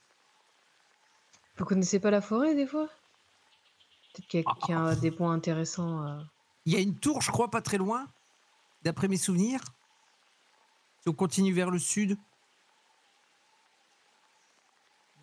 [1.57, 2.89] Vous connaissez pas la forêt des fois?
[4.21, 6.05] Peut-être qu'il y, a- qu'il y a des points intéressants.
[6.07, 6.19] euh.
[6.65, 8.07] Il y a une tour, je crois, pas très loin,
[8.83, 9.61] d'après mes souvenirs.
[11.01, 12.17] Si on continue vers le sud,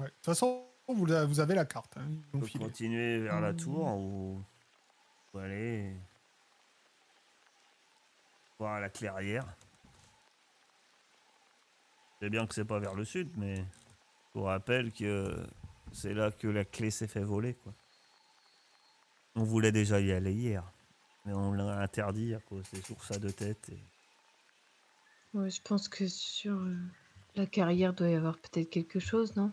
[0.00, 0.06] Ouais.
[0.06, 1.96] De toute façon, vous, la- vous avez la carte.
[1.96, 3.56] hein, On peut continuer vers la Mmh.
[3.56, 4.42] tour ou.
[5.32, 5.94] ou aller.
[8.58, 9.46] voir la clairière.
[12.20, 13.56] C'est bien que c'est pas vers le sud, mais.
[13.56, 15.46] Je vous rappelle que
[15.92, 17.72] c'est là que la clé s'est fait voler, quoi.
[19.36, 20.62] On voulait déjà y aller hier,
[21.24, 23.68] mais on l'a interdit à cause des sources à deux têtes.
[23.70, 23.82] Et...
[25.36, 26.76] Ouais, je pense que sur euh,
[27.34, 29.52] la carrière doit y avoir peut-être quelque chose, non?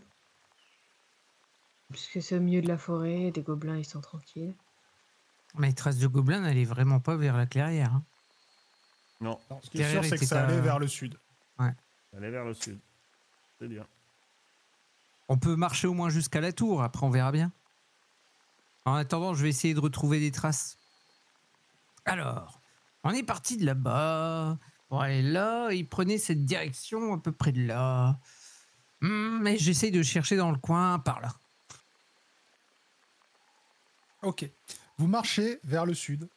[1.90, 4.56] Puisque c'est au milieu de la forêt, des gobelins ils sont tranquilles.
[5.58, 7.94] mais les traces de gobelins n'allaient vraiment pas vers la clairière.
[7.94, 8.04] hein.
[9.20, 11.18] Non, Non, ce qui est sûr, c'est que était ça à- allait vers le sud.
[11.58, 12.80] aller vers le sud.
[13.60, 13.86] C'est bien.
[15.28, 17.52] On peut marcher au moins jusqu'à la tour, après on verra bien.
[18.86, 20.78] En attendant, je vais essayer de retrouver des traces.
[22.06, 22.60] Alors,
[23.04, 24.58] on est parti de là-bas
[24.92, 28.20] pour aller là, il prenait cette direction à peu près de là.
[29.00, 31.34] Hmm, mais j'essaye de chercher dans le coin par là.
[34.22, 34.50] Ok.
[34.98, 36.28] Vous marchez vers le sud.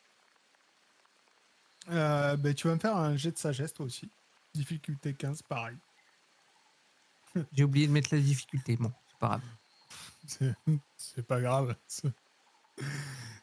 [1.91, 4.09] Euh, ben, tu vas me faire un jet de sagesse, toi aussi.
[4.55, 5.77] Difficulté 15, pareil.
[7.53, 8.77] J'ai oublié de mettre la difficulté.
[8.77, 10.81] Bon, c'est pas grave.
[10.97, 11.77] C'est pas grave.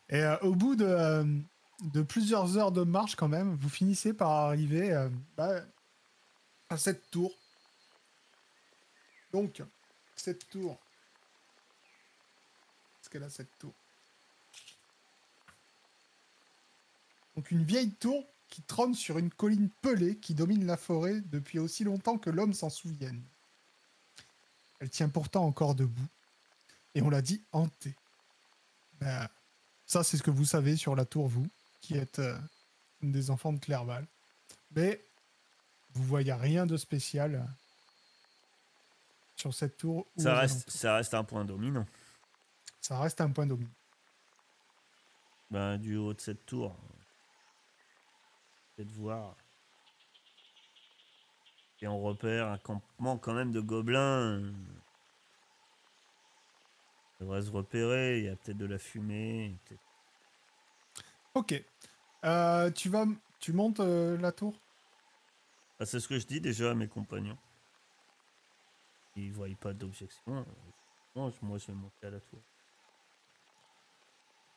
[0.10, 1.24] Et euh, au bout de, euh,
[1.82, 5.62] de plusieurs heures de marche, quand même, vous finissez par arriver euh, bah,
[6.70, 7.32] à cette tour.
[9.32, 9.63] Donc,
[10.15, 10.78] cette tour.
[12.98, 13.74] Qu'est-ce qu'elle a, cette tour?
[17.36, 21.58] Donc, une vieille tour qui trône sur une colline pelée qui domine la forêt depuis
[21.58, 23.24] aussi longtemps que l'homme s'en souvienne.
[24.82, 26.08] Elle tient pourtant encore debout,
[26.96, 27.96] et on l'a dit hantée.
[29.02, 29.28] Ben,
[29.86, 31.48] ça, c'est ce que vous savez sur la tour, vous,
[31.82, 32.38] qui êtes euh,
[33.02, 34.08] des enfants de Clerval.
[34.76, 35.04] Mais
[35.94, 37.44] vous voyez rien de spécial euh,
[39.36, 40.08] sur cette tour.
[40.16, 41.86] ou Ça reste, ça reste un point dominant.
[42.80, 43.72] Ça reste un point dominant.
[45.50, 46.78] Ben, du haut de cette tour,
[48.76, 49.36] peut-être voir.
[51.82, 54.54] Et on repère un campement quand même de gobelins.
[57.21, 59.55] Devrait se repérer, il y a peut-être de la fumée.
[59.65, 59.81] peut-être-
[61.36, 61.63] Ok.
[62.25, 63.05] Euh, tu vas,
[63.39, 64.55] tu montes euh, la tour?
[65.79, 67.38] Ah, c'est ce que je dis déjà à mes compagnons.
[69.15, 70.45] Ils ne voient pas d'objection.
[71.15, 72.39] non, moi je vais monter à la tour.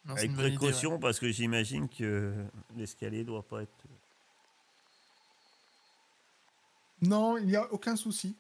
[0.06, 0.48] Non, Avec idée, ouais.
[0.50, 2.46] précaution parce que j'imagine que
[2.76, 3.72] l'escalier doit pas être.
[7.02, 8.34] Non, il n'y a aucun souci.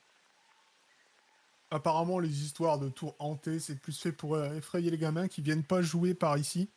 [1.74, 5.42] Apparemment, les histoires de tours hantées, c'est plus fait pour euh, effrayer les gamins qui
[5.42, 6.68] viennent pas jouer par ici.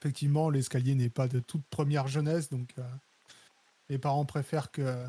[0.00, 2.82] Effectivement, l'escalier n'est pas de toute première jeunesse, donc euh,
[3.88, 5.06] les parents préfèrent que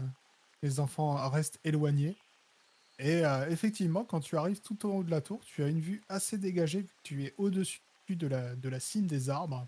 [0.62, 2.16] les enfants restent éloignés.
[3.00, 5.80] Et euh, effectivement, quand tu arrives tout en haut de la tour, tu as une
[5.80, 6.86] vue assez dégagée.
[7.04, 9.68] Tu es au-dessus de la, cime des arbres.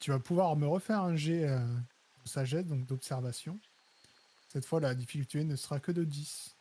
[0.00, 3.58] Tu vas pouvoir me refaire un jet euh, de sagesse, donc d'observation.
[4.48, 6.54] Cette fois, la difficulté ne sera que de 10.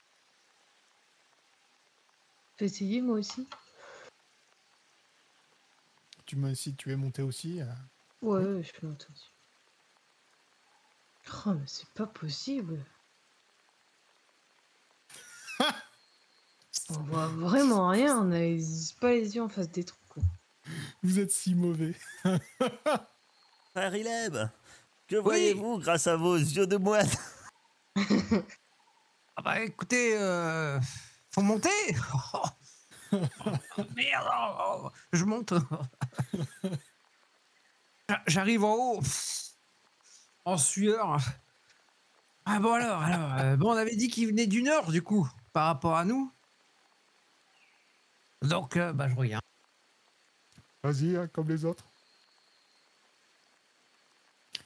[2.58, 3.48] Je vais essayer moi aussi.
[6.26, 7.66] Tu me, si tu es monté aussi, euh,
[8.22, 9.32] Ouais, ouais, je suis montée dessus.
[11.46, 12.84] Oh, mais c'est pas possible.
[16.90, 18.64] On voit vraiment rien, on a les-
[19.02, 19.98] pas les yeux en face des trous.
[20.10, 20.24] quoi.
[21.04, 21.94] vous êtes si mauvais.
[23.74, 24.38] Frère Ileb,
[25.08, 27.10] que voyez-vous grâce à vos yeux de moine?
[29.40, 30.80] Ah bah écoutez, euh,
[31.38, 31.70] faut monter
[32.34, 32.48] Oh,
[33.96, 34.28] Merde
[34.60, 35.54] oh, Je monte
[38.10, 39.02] J'a- J'arrive en haut
[40.46, 41.18] En sueur
[42.46, 45.30] Ah bon alors, alors euh, bon, on avait dit qu'il venait du nord du coup,
[45.54, 46.32] par rapport à nous.
[48.42, 49.44] Donc, euh, bah je regarde.
[50.84, 51.84] Vas-y, hein, comme les autres.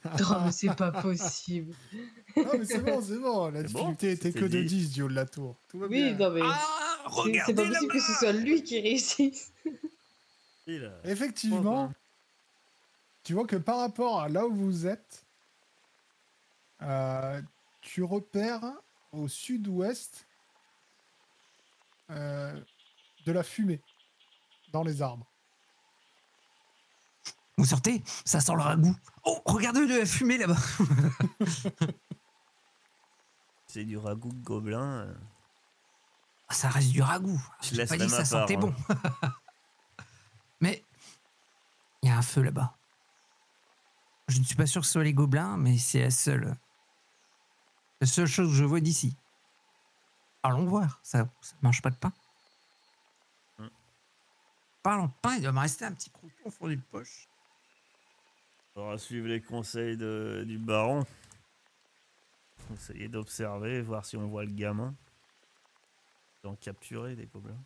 [0.04, 1.74] Oh, mais c'est pas possible.
[2.36, 3.50] Ah, mais c'est bon, c'est bon.
[3.50, 4.64] La bon, difficulté était que de 10.
[4.64, 5.56] 10 du haut de la tour.
[5.68, 6.28] Tout va Oui, bien.
[6.28, 6.58] non, mais Ah,
[7.46, 9.52] c'est- pas possible que ce soit lui qui réussisse.
[10.66, 11.92] Il a- Effectivement,
[13.24, 15.24] tu vois que par rapport à là où vous êtes,
[16.82, 17.40] euh,
[17.80, 18.62] tu repères
[19.12, 20.26] au sud-ouest
[22.10, 22.58] euh,
[23.26, 23.80] de la fumée
[24.72, 25.26] dans les arbres.
[27.58, 28.96] Vous sortez Ça sent le ragoût.
[29.24, 30.56] Oh, regardez de la fumée là-bas
[33.72, 34.82] C'est du ragoût de gobelin.
[35.06, 35.14] euh.
[36.48, 37.40] Ah, ça reste du ragoût.
[37.62, 38.60] Je J'ai pas dit que ça part, sentait hein.
[38.60, 38.74] bon.
[40.60, 40.84] mais
[42.02, 42.76] il y a un feu là-bas.
[44.28, 46.54] Je ne suis pas sûr que ce soit les gobelins, mais c'est la seule,
[48.02, 49.16] la seule chose que je vois d'ici.
[50.42, 51.00] Allons voir.
[51.02, 52.12] Ça, ça mange pas de pain.
[53.58, 53.68] Hmm.
[54.82, 57.26] Parlons de pain, il doit me rester un petit crouton au fond d'une poche.
[58.76, 61.06] On va suivre les conseils de- du baron.
[62.72, 64.94] Essayer d'observer, voir si on voit le gamin.
[66.42, 67.62] D'en capturer des gobelins.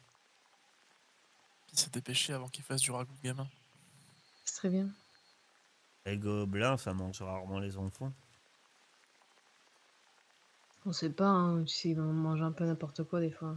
[1.66, 3.48] Qui s'est dépêché avant qu'il fasse du ragoût de gamin.
[4.44, 4.88] C'est très bien.
[6.04, 8.12] Les gobelins, ça mange rarement les enfants.
[10.84, 13.56] On sait pas, hein, tu sais, on mange un peu n'importe quoi des fois.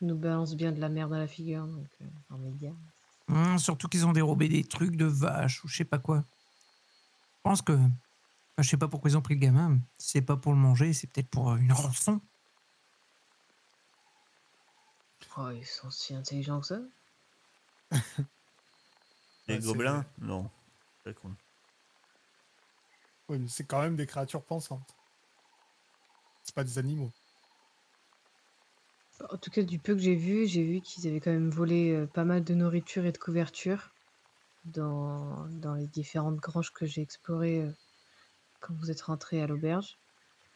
[0.00, 2.70] Ils nous balance bien de la merde à la figure, donc euh, en média.
[3.28, 6.18] Hum, surtout qu'ils ont dérobé des trucs de vache ou je sais pas quoi.
[6.18, 7.76] Je pense que.
[8.58, 9.78] Enfin, je sais pas pourquoi ils ont pris le gamin.
[9.98, 12.20] C'est pas pour le manger, c'est peut-être pour euh, une rançon.
[15.36, 16.80] Oh, ils sont si intelligents que ça.
[19.46, 20.50] Les Ouais, gobelins Non.
[21.04, 21.34] C'est con.
[23.28, 24.96] Oui, mais c'est quand même des créatures pensantes.
[26.42, 27.12] C'est pas des animaux.
[29.30, 31.92] En tout cas, du peu que j'ai vu, j'ai vu qu'ils avaient quand même volé
[31.92, 33.94] euh, pas mal de nourriture et de couverture
[34.64, 37.72] dans, dans les différentes granges que j'ai explorées euh,
[38.60, 39.96] quand vous êtes rentrés à l'auberge.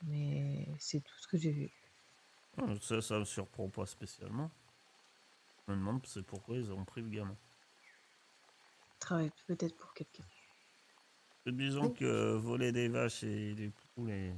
[0.04, 1.70] Mais c'est tout ce que j'ai vu.
[2.58, 4.50] Ah, Ça, ça me surprend pas spécialement.
[5.66, 7.36] Je me demande c'est pourquoi ils ont pris le gamin.
[8.98, 10.24] Travaille peut-être pour quelqu'un.
[11.46, 11.90] Disons Oh.
[11.90, 14.32] que voler des vaches et des poules et...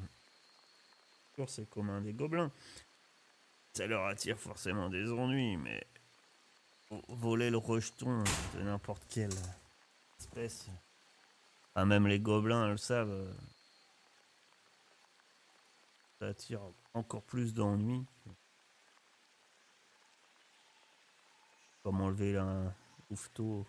[1.49, 2.51] C'est commun des gobelins.
[3.75, 5.85] Ça leur attire forcément des ennuis, mais
[6.91, 8.23] vo- voler le rejeton
[8.55, 9.33] de n'importe quelle
[10.21, 10.69] espèce,
[11.75, 13.35] Enfin, même les gobelins le savent.
[16.25, 16.61] Ça attire
[16.95, 18.03] encore plus d'ennuis.
[21.83, 22.73] Comme enlever un
[23.11, 23.67] louveteau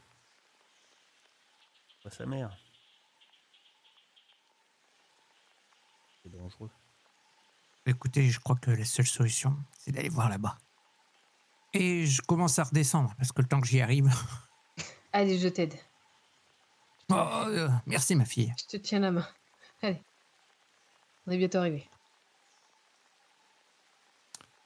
[2.05, 2.57] à sa mère.
[6.23, 6.69] C'est dangereux.
[7.85, 10.57] Écoutez, je crois que la seule solution, c'est d'aller voir là-bas.
[11.73, 14.09] Et je commence à redescendre parce que le temps que j'y arrive.
[15.11, 15.75] Allez, je t'aide.
[17.09, 17.15] Oh,
[17.47, 18.53] euh, merci, ma fille.
[18.57, 19.27] Je te tiens la main.
[19.81, 20.01] Allez.
[21.27, 21.89] On est bientôt arrivé.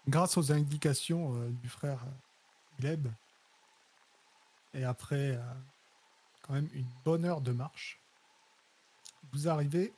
[0.10, 3.08] Grâce aux indications euh, du frère euh, Gleb,
[4.74, 5.54] et après euh,
[6.42, 8.00] quand même une bonne heure de marche,
[9.32, 9.94] vous arrivez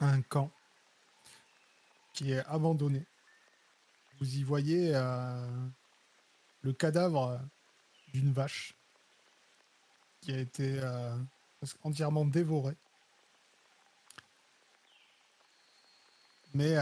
[0.00, 0.50] à un camp
[2.12, 3.04] qui est abandonné.
[4.18, 4.92] Vous y voyez
[6.62, 7.38] le cadavre
[8.14, 8.74] d'une vache
[10.22, 10.80] qui a été
[11.82, 12.76] entièrement dévorée.
[16.54, 16.76] Mais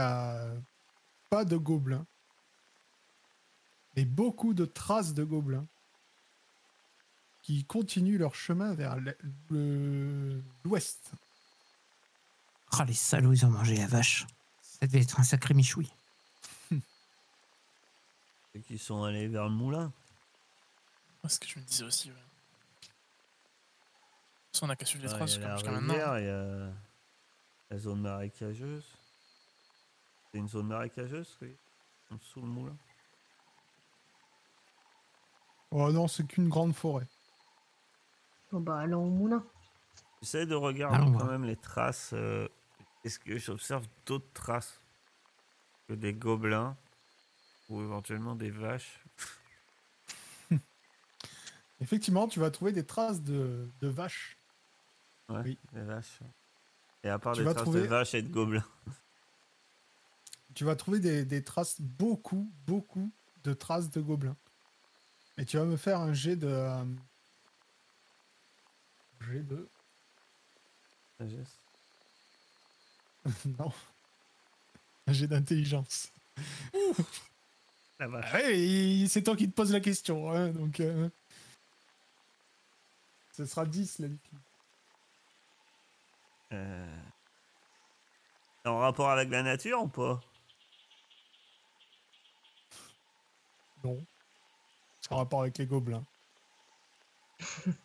[1.31, 2.07] pas de gobelins
[3.97, 5.67] mais beaucoup de traces de gobelins
[7.43, 8.97] qui continuent leur chemin vers
[9.51, 11.13] l'ouest.
[12.73, 14.27] Ah, les salauds, ils ont mangé la vache.
[14.63, 15.93] Ça devait être un sacré michoui.
[18.57, 19.93] Et qui sont allés vers le moulin.
[21.25, 22.11] C'est ce que je me disais aussi.
[22.11, 22.17] Ouais.
[24.53, 25.93] Ça, on a qu'à suivre les Ouais, traces il y a comme la jusqu'à maintenant.
[25.95, 26.73] rivière, il y a
[27.71, 28.85] la zone marécageuse.
[30.31, 31.55] C'est une zone marécageuse, oui.
[32.23, 32.77] Sous le moulin.
[35.77, 37.07] Oh non, c'est qu'une grande forêt.
[38.53, 39.45] Bon bah allons au moulin.
[40.23, 41.31] J'essaie de regarder Allons quand voir.
[41.33, 42.11] même les traces.
[42.13, 42.47] euh,
[43.03, 44.81] Est-ce que j'observe d'autres traces
[45.89, 46.77] que des gobelins
[47.69, 49.05] ou éventuellement des vaches
[51.81, 54.39] Effectivement, tu vas trouver des traces de, de vaches.
[55.29, 55.59] Ouais, Oui.
[55.73, 56.21] des vaches.
[57.03, 58.65] Et à part Tu des vas traces trouver- de vaches et de gobelins.
[60.55, 63.11] Tu vas trouver des, des traces, beaucoup, beaucoup
[63.43, 64.37] de traces de gobelins.
[65.37, 66.47] Et tu vas me faire un jet de...
[66.47, 66.85] euh,
[69.21, 69.69] jet de...
[71.19, 71.59] Sagesse.
[73.59, 73.73] non.
[75.07, 76.11] Un jet d'intelligence.
[77.99, 78.33] La vache.
[78.33, 80.81] Ouais, c'est toi qui te poses la question, hein, donc...
[80.81, 81.09] euh,
[83.33, 84.39] Ce sera 10, la liquide.
[86.53, 86.97] Euh,
[88.65, 90.21] En rapport avec la nature ou pas?
[93.85, 94.05] Non.
[95.11, 96.05] En rapport avec les gobelins.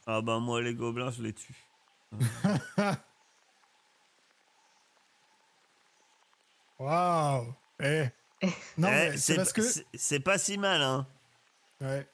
[0.05, 1.55] Ah bah moi les gobelins je les tue.
[6.79, 8.05] Waouh Eh
[8.77, 9.61] Non, Eh, mais c'est parce que...
[9.93, 11.07] c'est pas si mal hein.
[11.81, 12.07] Ouais.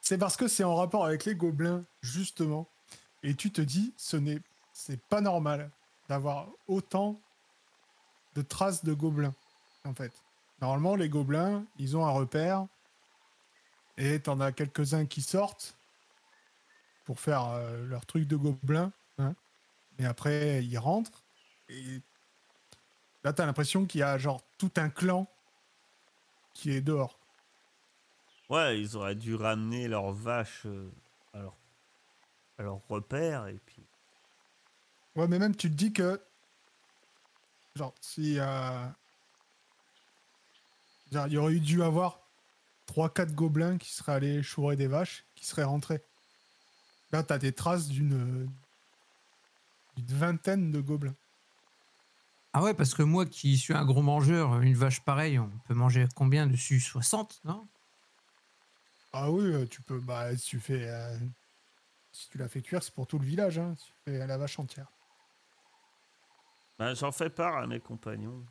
[0.00, 2.68] C'est parce que c'est en rapport avec les gobelins, justement.
[3.22, 4.40] Et tu te dis, ce n'est
[4.72, 5.70] c'est pas normal
[6.08, 7.20] d'avoir autant
[8.34, 9.34] de traces de gobelins,
[9.84, 10.12] en fait.
[10.62, 12.66] Normalement, les gobelins, ils ont un repère.
[13.98, 15.76] Et t'en as quelques-uns qui sortent
[17.04, 18.92] pour faire euh, leur truc de gobelin.
[19.18, 19.34] Hein.
[19.98, 21.24] Et après, ils rentrent.
[21.68, 22.00] Et
[23.24, 25.26] là, t'as l'impression qu'il y a genre tout un clan
[26.54, 27.18] qui est dehors.
[28.48, 30.90] Ouais, ils auraient dû ramener leurs vaches euh,
[31.34, 31.56] à, leur,
[32.58, 33.82] à leur repère et puis.
[35.16, 36.22] Ouais, mais même tu te dis que.
[37.74, 38.38] Genre, si.
[38.38, 38.86] euh,
[41.10, 42.27] genre, il y aurait eu dû avoir
[42.88, 46.02] 3-4 gobelins qui seraient allés chourer des vaches, qui seraient rentrés.
[47.12, 48.48] Là, t'as des traces d'une.
[49.96, 51.14] d'une vingtaine de gobelins.
[52.52, 55.74] Ah ouais, parce que moi qui suis un gros mangeur, une vache pareille, on peut
[55.74, 56.80] manger combien dessus?
[56.80, 57.68] 60, non?
[59.12, 60.00] Ah oui, euh, tu peux.
[60.00, 60.88] Bah, si tu fais.
[60.88, 61.18] euh,
[62.12, 63.74] si tu la fais cuire, c'est pour tout le village, hein.
[63.76, 64.90] Si tu fais la vache entière.
[66.78, 68.44] Bah, J'en fais part à mes compagnons.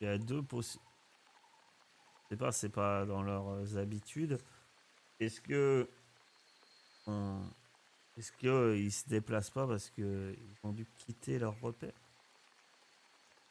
[0.00, 0.82] Il y a deux possibles.
[2.32, 4.38] Sais pas, c'est pas dans leurs euh, habitudes.
[5.20, 5.88] Est-ce que.
[7.06, 7.42] on-
[8.16, 11.92] Est-ce qu'ils se déplacent pas parce qu'ils ont dû quitter leur repère?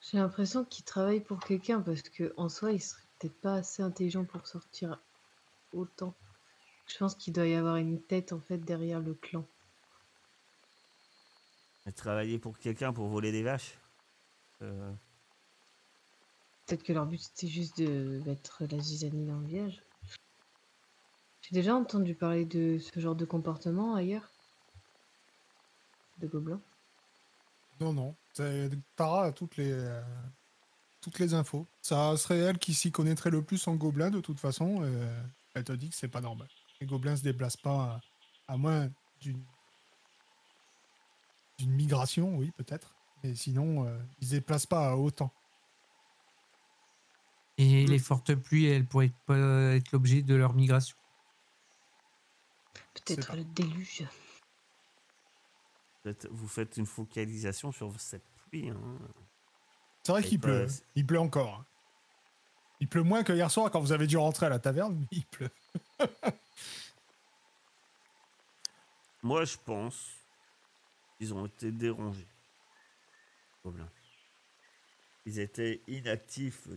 [0.02, 3.84] J'ai l'impression qu'il travaille pour quelqu'un parce que en soi, il serait peut-être pas assez
[3.84, 5.00] intelligent pour sortir
[5.74, 6.14] autant.
[6.88, 9.46] Je pense qu'il doit y avoir une tête en fait derrière le clan.
[11.86, 13.78] Et travailler pour quelqu'un pour voler des vaches
[14.64, 14.94] Euh,
[16.72, 19.84] Peut-être que leur but c'était juste de mettre la zizanie dans le village.
[21.42, 24.32] J'ai déjà entendu parler de ce genre de comportement ailleurs.
[26.20, 26.62] De gobelins.
[27.82, 28.16] Non, non.
[28.96, 30.02] Tara a toutes les, euh,
[31.02, 31.68] toutes les infos.
[31.82, 34.82] Ça serait elle qui s'y connaîtrait le plus en gobelins, de toute façon.
[35.54, 36.48] elle te dit que c'est pas normal.
[36.80, 38.02] Les gobelins se déplacent pas
[38.48, 39.44] à, à moins d'une
[41.58, 42.96] d'une migration, oui, peut-être.
[43.26, 45.34] Mais sinon, euh, ils se déplacent pas à autant.
[47.62, 47.90] Et Mm.
[47.92, 49.38] les fortes pluies, elles pourraient pas
[49.76, 50.98] être l'objet de leur migration.
[52.96, 54.02] Peut-être le déluge.
[54.02, 54.08] Vous
[56.04, 58.70] faites- Vous faites une focalisation sur cette pluie.
[58.70, 58.82] Hein.
[60.04, 60.68] C'est vrai qu'il pas- pleut.
[60.96, 61.64] Il pleut encore.
[62.80, 65.08] Il pleut moins que hier soir quand vous avez dû rentrer à la taverne, mais
[65.12, 65.52] il pleut.
[69.22, 70.08] Moi, je pense
[71.20, 72.28] qu'ils ont été dérangés.
[75.28, 76.68] Ils étaient inactifs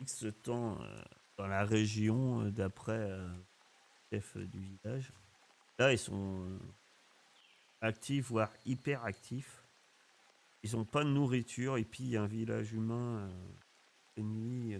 [0.00, 1.02] X temps euh,
[1.38, 3.26] dans la région euh, d'après euh,
[4.10, 5.12] le chef du village.
[5.78, 6.58] Là, ils sont
[7.80, 9.62] actifs, voire hyper actifs.
[10.62, 13.28] Ils n'ont pas de nourriture et puis il y a un village humain
[14.18, 14.78] euh,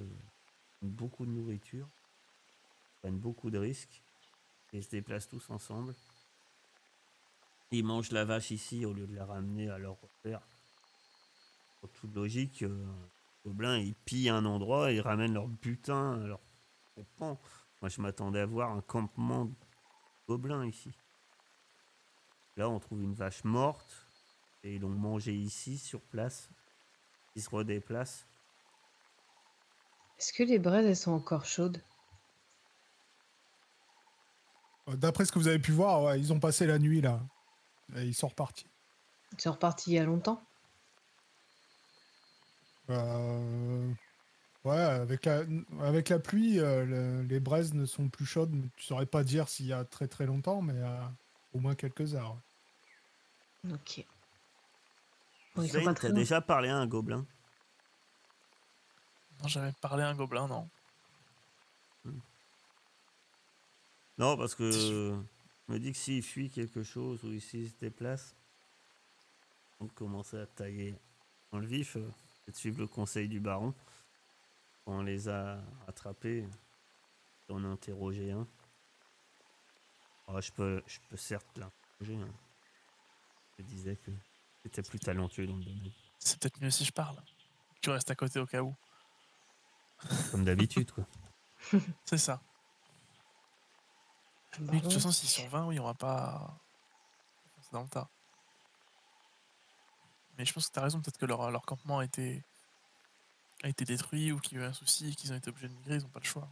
[0.82, 1.88] beaucoup de nourriture,
[3.00, 4.02] prennent beaucoup de risques
[4.72, 5.94] et se déplacent tous ensemble.
[7.70, 10.40] Ils mangent la vache ici au lieu de la ramener à leur repère.
[11.80, 12.64] Pour toute logique,
[13.44, 16.40] gobelins ils pillent un endroit et ils ramènent leur butin, leur
[16.94, 17.40] campement.
[17.80, 19.54] Moi je m'attendais à voir un campement de
[20.26, 20.92] gobelins ici.
[22.56, 24.06] Là on trouve une vache morte
[24.62, 26.48] et ils l'ont mangée ici sur place.
[27.36, 28.26] Ils se redéplacent.
[30.18, 31.82] Est-ce que les braises, elles sont encore chaudes?
[34.88, 37.20] Euh, D'après ce que vous avez pu voir, ouais, ils ont passé la nuit là.
[37.96, 38.66] Et ils sont repartis.
[39.32, 40.42] Ils sont repartis il y a longtemps?
[42.90, 43.92] Euh,
[44.64, 45.44] Ouais, avec la,
[45.80, 48.52] avec la pluie, euh, le- les braises ne sont plus chaudes.
[48.52, 51.06] mais Tu saurais pas dire s'il y a très très longtemps, mais euh,
[51.52, 52.36] au moins quelques heures.
[53.70, 54.04] Ok.
[55.54, 57.26] Bon, t'as déjà parlé à un gobelin?
[59.42, 60.68] Non, j'avais parlé à un gobelin, non.
[64.18, 64.64] Non, parce que
[65.68, 68.36] je me dis que s'il fuit quelque chose ou s'il se déplace,
[69.80, 70.94] on commencer à tailler
[71.52, 72.08] dans le vif euh,
[72.46, 73.74] de suivre le conseil du baron.
[74.84, 76.46] Quand on les a attrapés,
[77.48, 78.46] on a interrogé un.
[80.28, 82.16] Ah, je, peux, je peux certes l'interroger.
[82.22, 82.32] hein.
[83.58, 84.10] Je disais que
[84.62, 85.90] c'était plus talentueux dans le domaine.
[86.18, 87.16] C'est peut-être mieux si je parle.
[87.80, 88.74] Tu restes à côté au cas où.
[90.30, 91.06] Comme d'habitude, quoi.
[92.04, 92.40] C'est ça.
[94.60, 96.58] Oui, de toute façon, s'ils sont 20, oui, on va pas.
[97.62, 98.08] C'est dans le tas.
[100.38, 102.42] Mais je pense que tu as raison, peut-être que leur, leur campement a été,
[103.62, 105.68] a été détruit ou qu'il y a eu un souci et qu'ils ont été obligés
[105.68, 106.48] de migrer, ils n'ont pas le choix.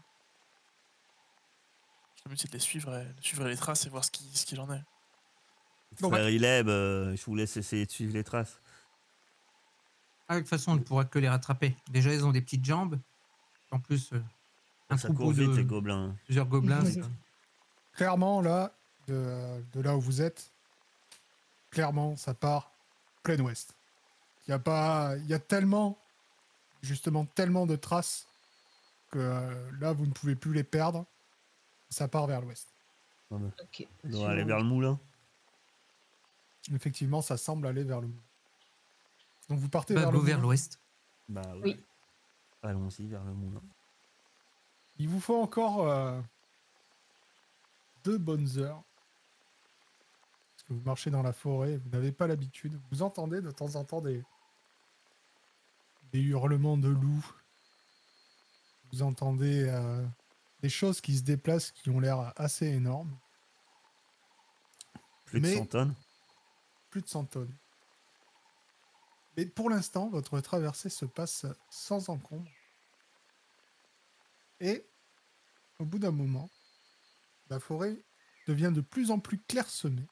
[2.24, 4.26] Le but c'est de les suivre, et, de suivre les traces et voir ce qu'il
[4.36, 4.82] ce qu'il en est.
[6.00, 8.60] Bon, Frère Ileb, euh, je vous laisse essayer de suivre les traces.
[10.28, 11.76] Ah, de toute façon, on ne pourra que les rattraper.
[11.90, 12.98] Déjà, ils ont des petites jambes.
[13.70, 14.22] En plus, euh,
[14.88, 16.16] un Ça troupeau court vite, de les gobelins.
[16.24, 16.82] plusieurs gobelins.
[16.84, 17.02] Oui.
[17.94, 18.72] Clairement, là,
[19.08, 20.50] de, de là où vous êtes,
[21.70, 22.71] clairement, ça part
[23.22, 23.74] plein ouest.
[24.46, 25.98] Il y a pas, il y a tellement,
[26.82, 28.26] justement, tellement de traces
[29.10, 31.04] que euh, là, vous ne pouvez plus les perdre.
[31.90, 32.68] Ça part vers l'ouest.
[33.30, 33.50] On
[34.04, 34.98] doit aller vers le moulin.
[36.74, 38.08] Effectivement, ça semble aller vers le.
[39.48, 40.24] Donc vous partez Bah, vers go le.
[40.24, 40.48] vers moulin.
[40.48, 40.80] l'ouest.
[41.28, 41.60] Bah ouais.
[41.62, 41.80] Oui.
[42.62, 43.60] Allons-y vers le moulin.
[44.98, 46.20] Il vous faut encore euh,
[48.04, 48.82] deux bonnes heures.
[50.62, 52.80] Parce que vous marchez dans la forêt, vous n'avez pas l'habitude.
[52.90, 54.22] Vous entendez de temps en temps des,
[56.12, 57.34] des hurlements de loups.
[58.92, 60.06] Vous entendez euh,
[60.60, 63.18] des choses qui se déplacent qui ont l'air assez énormes.
[65.24, 65.94] Plus Mais- de 100 tonnes.
[66.90, 67.56] Plus de 100 tonnes.
[69.36, 72.50] Mais pour l'instant, votre traversée se passe sans encombre.
[74.60, 74.86] Et
[75.78, 76.50] au bout d'un moment,
[77.48, 77.96] la forêt
[78.46, 80.06] devient de plus en plus clairsemée.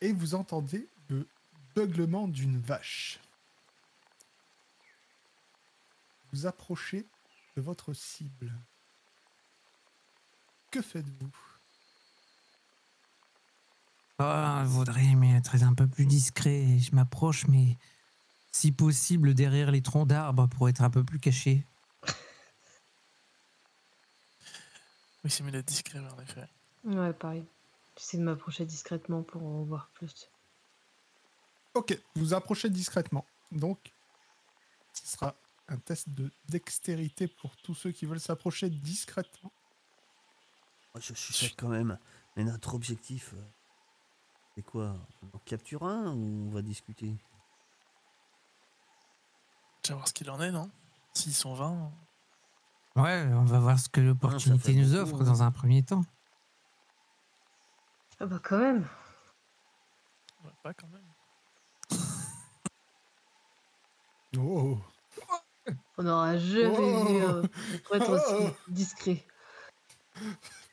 [0.00, 1.26] Et vous entendez le
[1.74, 3.20] beuglement d'une vache.
[6.32, 7.06] Vous approchez
[7.56, 8.52] de votre cible.
[10.70, 11.30] Que faites-vous?
[14.18, 16.78] Ah, vaudrait mais être un peu plus discret.
[16.78, 17.76] Je m'approche, mais
[18.52, 21.66] si possible derrière les troncs d'arbres pour être un peu plus caché.
[25.24, 26.48] Oui, c'est mieux d'être discret, en effet.
[26.84, 27.44] Ouais, pareil.
[28.00, 30.30] J'essaie de m'approcher discrètement pour en voir plus.
[31.74, 33.26] Ok, vous approchez discrètement.
[33.52, 33.92] Donc,
[34.94, 35.36] ce sera
[35.68, 39.52] un test de dextérité pour tous ceux qui veulent s'approcher discrètement.
[40.94, 41.98] Moi, je suis quand même.
[42.36, 43.42] Mais notre objectif, euh,
[44.54, 44.96] c'est quoi?
[45.22, 47.18] On en capture un ou on va discuter?
[49.82, 50.70] Déjà voir ce qu'il en est, non?
[51.12, 51.92] S'ils sont 20,
[52.96, 55.24] Ouais, on va voir ce que l'opportunité fait nous offre hein.
[55.24, 56.02] dans un premier temps.
[58.20, 58.86] Ah bah quand même.
[60.62, 62.00] pas quand même.
[64.38, 64.78] Oh.
[65.96, 67.04] On n'aura jamais Oh.
[67.06, 67.42] vu euh,
[67.84, 68.50] pour être aussi Oh.
[68.68, 69.24] discret.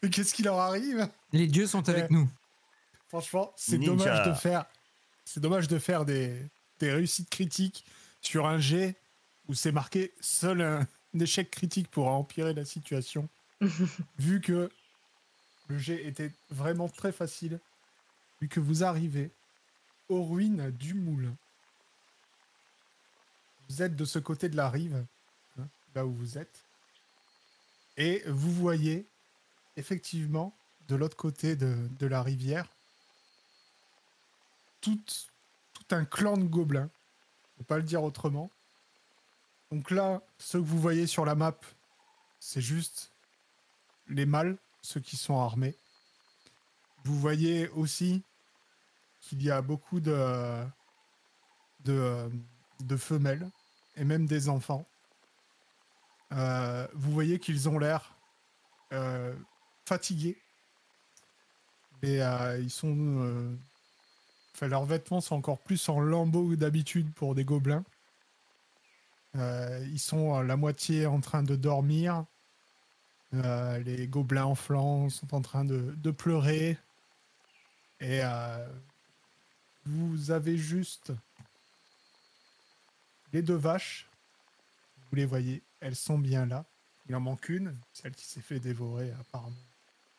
[0.04, 1.10] Mais qu'est-ce qui leur arrive?
[1.32, 2.18] Les dieux sont avec Ouais.
[2.18, 2.30] nous.
[3.10, 4.66] Franchement, c'est dommage de faire.
[5.26, 6.42] C'est dommage de faire des,
[6.80, 7.86] des réussites critiques
[8.22, 8.96] sur un jet
[9.48, 10.80] où c'est marqué seul un,
[11.16, 13.30] un échec critique pour empirer la situation.
[14.20, 14.70] vu que
[15.68, 17.60] le jet était vraiment très facile,
[18.42, 19.32] vu que vous arrivez
[20.10, 21.36] aux ruines du moulin.
[23.70, 25.06] Vous êtes de ce côté de la rive,
[25.60, 26.64] hein, là où vous êtes,
[27.98, 29.06] et vous voyez
[29.76, 30.56] effectivement
[30.88, 32.68] de l'autre côté de, la rivière
[34.80, 35.00] tout,
[35.74, 36.90] tout un clan de gobelins.
[37.58, 38.52] Je ne pas le dire autrement.
[39.72, 41.58] Donc là, ceux que vous voyez sur la map,
[42.40, 43.12] c'est juste
[44.08, 45.76] les mâles, ceux qui sont armés.
[47.04, 48.24] Vous voyez aussi
[49.22, 50.64] qu'il y a beaucoup de,
[51.84, 53.50] de, femelles
[53.96, 54.86] et même des enfants.
[56.34, 58.18] Euh, vous voyez qu'ils ont l'air
[58.94, 59.34] euh,
[59.86, 60.38] fatigués.
[62.04, 63.58] Et euh, ils sont.
[64.54, 67.84] Enfin, leurs vêtements sont encore plus en lambeaux d'habitude pour des gobelins.
[69.36, 72.26] Ils sont la moitié en train de dormir.
[73.34, 76.78] Euh, les gobelins en flanc sont en train de, pleurer.
[78.00, 78.68] Et euh,
[79.86, 81.12] vous avez juste
[83.34, 84.08] les deux vaches.
[85.10, 86.66] Vous les voyez, elles sont bien là.
[87.10, 89.56] Il en manque une, celle qui s'est fait dévorer apparemment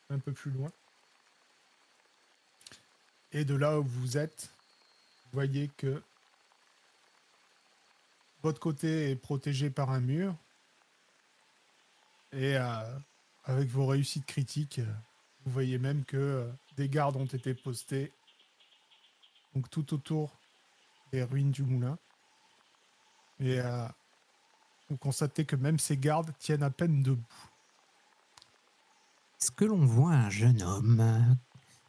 [0.09, 0.71] un peu plus loin.
[3.31, 4.49] Et de là où vous êtes,
[5.25, 6.01] vous voyez que
[8.41, 10.35] votre côté est protégé par un mur.
[12.31, 12.99] Et euh,
[13.45, 14.93] avec vos réussites critiques, euh,
[15.45, 18.13] vous voyez même que euh, des gardes ont été postés.
[19.55, 20.37] Donc tout autour
[21.11, 21.97] des ruines du moulin.
[23.39, 23.87] Et euh,
[24.89, 27.23] vous constatez que même ces gardes tiennent à peine debout.
[29.41, 31.33] Est-ce que l'on voit un jeune homme, euh,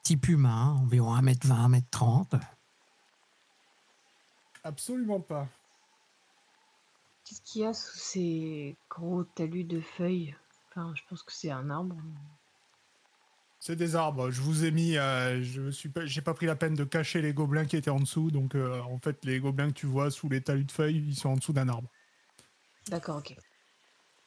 [0.03, 2.41] type humain, environ 1m20, 1m30
[4.63, 5.49] Absolument pas.
[7.31, 10.35] Qu'est-ce qu'il y a sous ces gros talus de feuilles?
[10.69, 11.95] Enfin, je pense que c'est un arbre.
[13.61, 14.33] C'est des arbres.
[14.33, 14.97] Je vous ai mis.
[14.97, 16.05] euh, je me suis pas.
[16.07, 18.33] J'ai pas pris la peine de cacher les gobelins qui étaient en dessous.
[18.33, 21.15] Donc euh, en fait, les gobelins que tu vois sous les talus de feuilles, ils
[21.15, 21.89] sont en dessous d'un arbre.
[22.89, 23.37] D'accord, ok.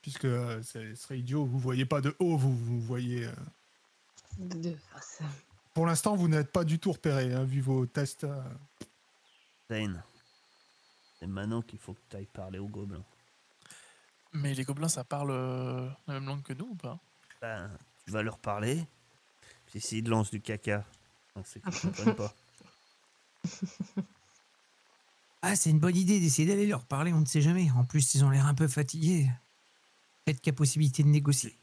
[0.01, 1.43] Puisque euh, ce serait idiot.
[1.45, 2.37] Vous voyez pas de haut.
[2.37, 3.25] Vous vous voyez.
[3.25, 3.31] euh,
[4.37, 5.19] De deux faces.
[5.73, 8.23] Pour l'instant, vous n'êtes pas du tout repéré hein, vu vos tests.
[8.23, 8.41] euh.
[9.69, 10.01] Zane,
[11.23, 13.05] c'est maintenant qu'il faut que tu ailles parler aux gobelins.
[14.33, 16.99] Mais les gobelins, ça parle euh, la même langue que nous ou pas?
[17.41, 17.71] Ben,
[18.03, 18.85] tu vas leur parler.
[19.67, 20.83] Puis s'ils te lancent du caca,
[21.45, 22.33] c'est qu'ils comprennent pas.
[25.45, 27.69] Ah, c'est une bonne idée d'essayer d'aller leur parler, on ne sait jamais.
[27.71, 29.29] En plus, ils ont l'air un peu fatigués.
[30.23, 31.59] Peut-être qu'il y a possibilité de négocier.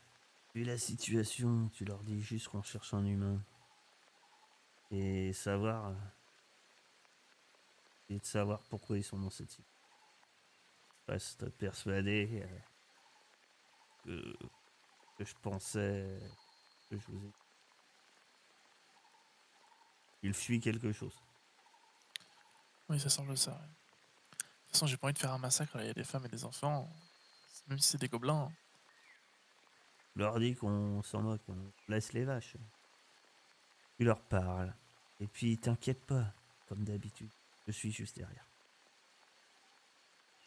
[0.55, 3.41] Vu la situation, tu leur dis juste qu'on cherche un humain.
[4.91, 5.95] Et savoir.
[8.11, 9.65] Et de savoir pourquoi ils sont dans cette situation.
[11.07, 12.45] Je reste persuadé
[14.07, 14.37] euh, que,
[15.19, 16.21] que je pensais
[16.89, 17.33] que je vous ai.
[20.23, 21.15] Il fuit quelque chose.
[22.89, 23.53] Oui, ça semble ça.
[23.53, 23.59] ouais.
[23.59, 25.77] De toute façon, j'ai pas envie de faire un massacre.
[25.77, 26.89] là, Il y a des femmes et des enfants.
[27.69, 28.51] Même si c'est des gobelins.
[30.17, 32.57] Je leur dis qu'on s'en moque, on laisse les vaches.
[33.97, 34.75] Tu leur parles.
[35.21, 36.33] Et puis t'inquiète pas,
[36.69, 37.31] comme d'habitude.
[37.71, 38.45] Je suis juste derrière.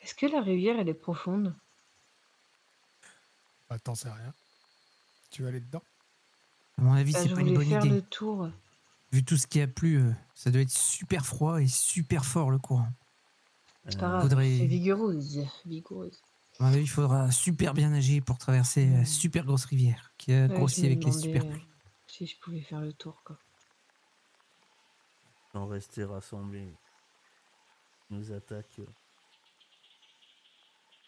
[0.02, 1.56] Est-ce que la rivière, elle est profonde?
[3.70, 4.34] Bah, t'en sais rien.
[5.32, 5.82] Tu vas aller dedans?
[6.78, 7.96] À mon avis, Bah, c'est Je pas une voulais bonne faire idée.
[7.96, 8.50] le tour.
[9.14, 12.52] Vu tout ce qui a plu, euh, ça doit être super froid et super fort
[12.52, 12.90] le courant.
[13.88, 14.22] C'est Euh, pas grave.
[14.24, 15.40] faudrait- C'est vigoureuse.
[15.66, 16.22] Vigoureuse.
[16.60, 20.34] À mon avis, il faudra super bien nager pour traverser la super grosse rivière qui
[20.34, 21.68] a Ouais, grossi je me avec les demandais, super euh, pluies.
[22.08, 23.38] Si je pouvais faire le tour, quoi.
[25.54, 26.74] Sans rester rassemblés.
[28.14, 28.82] Nous attaquent.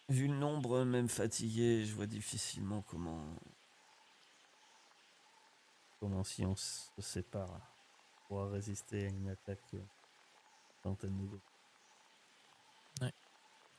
[0.09, 3.23] Vu le nombre, même fatigué, je vois difficilement comment.
[5.99, 9.83] Comment si on se sépare, on pourra résister à une attaque euh,
[10.83, 13.11] centaine de gars.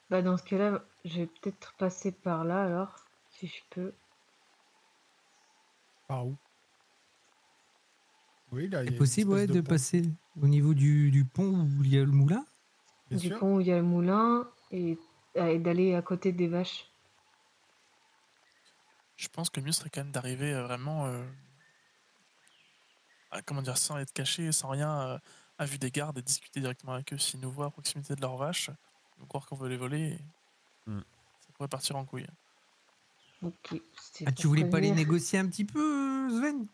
[0.09, 2.95] Bah, dans ce cas-là, je vais peut-être passer par là, alors,
[3.29, 3.93] si je peux.
[6.07, 6.37] Par où?
[8.53, 10.05] Oui, là, il y a C'est possible ouais, de passer
[10.41, 12.47] au niveau du, du pont où il y a le moulin?
[13.11, 13.39] Bien du sûr.
[13.39, 14.99] pont où il y a le moulin et,
[15.37, 16.87] ah, et d'aller à côté des vaches.
[19.17, 21.07] Je pense que le mieux serait quand même d'arriver euh, vraiment.
[21.07, 21.25] euh,
[23.31, 25.01] à, comment dire, sans être caché, sans rien.
[25.01, 25.19] euh,
[25.59, 27.19] à vue des gardes et discuter directement avec eux.
[27.19, 28.69] S'ils nous voient à proximité de leurs vaches,
[29.17, 30.19] ils vont croire qu'on veut les voler et
[30.87, 31.01] Hmm.
[31.41, 32.29] ça pourrait partir en couille.
[33.43, 33.75] Ok.
[34.01, 36.69] c'était Ah, tu voulais pas les négocier un petit peu, Sven?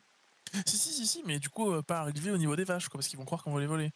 [0.66, 2.98] Si, si, si, si, mais du coup, euh, pas arriver au niveau des vaches, quoi,
[2.98, 3.90] parce qu'ils vont croire qu'on veut les voler.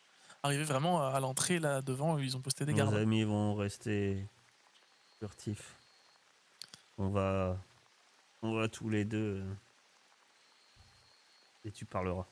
[0.47, 2.95] Arriver vraiment à, l'entrée, là, devant, où ils ont posté des Nos gardes.
[2.95, 4.27] amis vont rester
[5.19, 5.75] furtifs.
[6.99, 7.57] On va,
[8.43, 9.43] on va tous les deux.
[9.45, 9.55] euh,
[11.65, 12.27] Et tu parleras.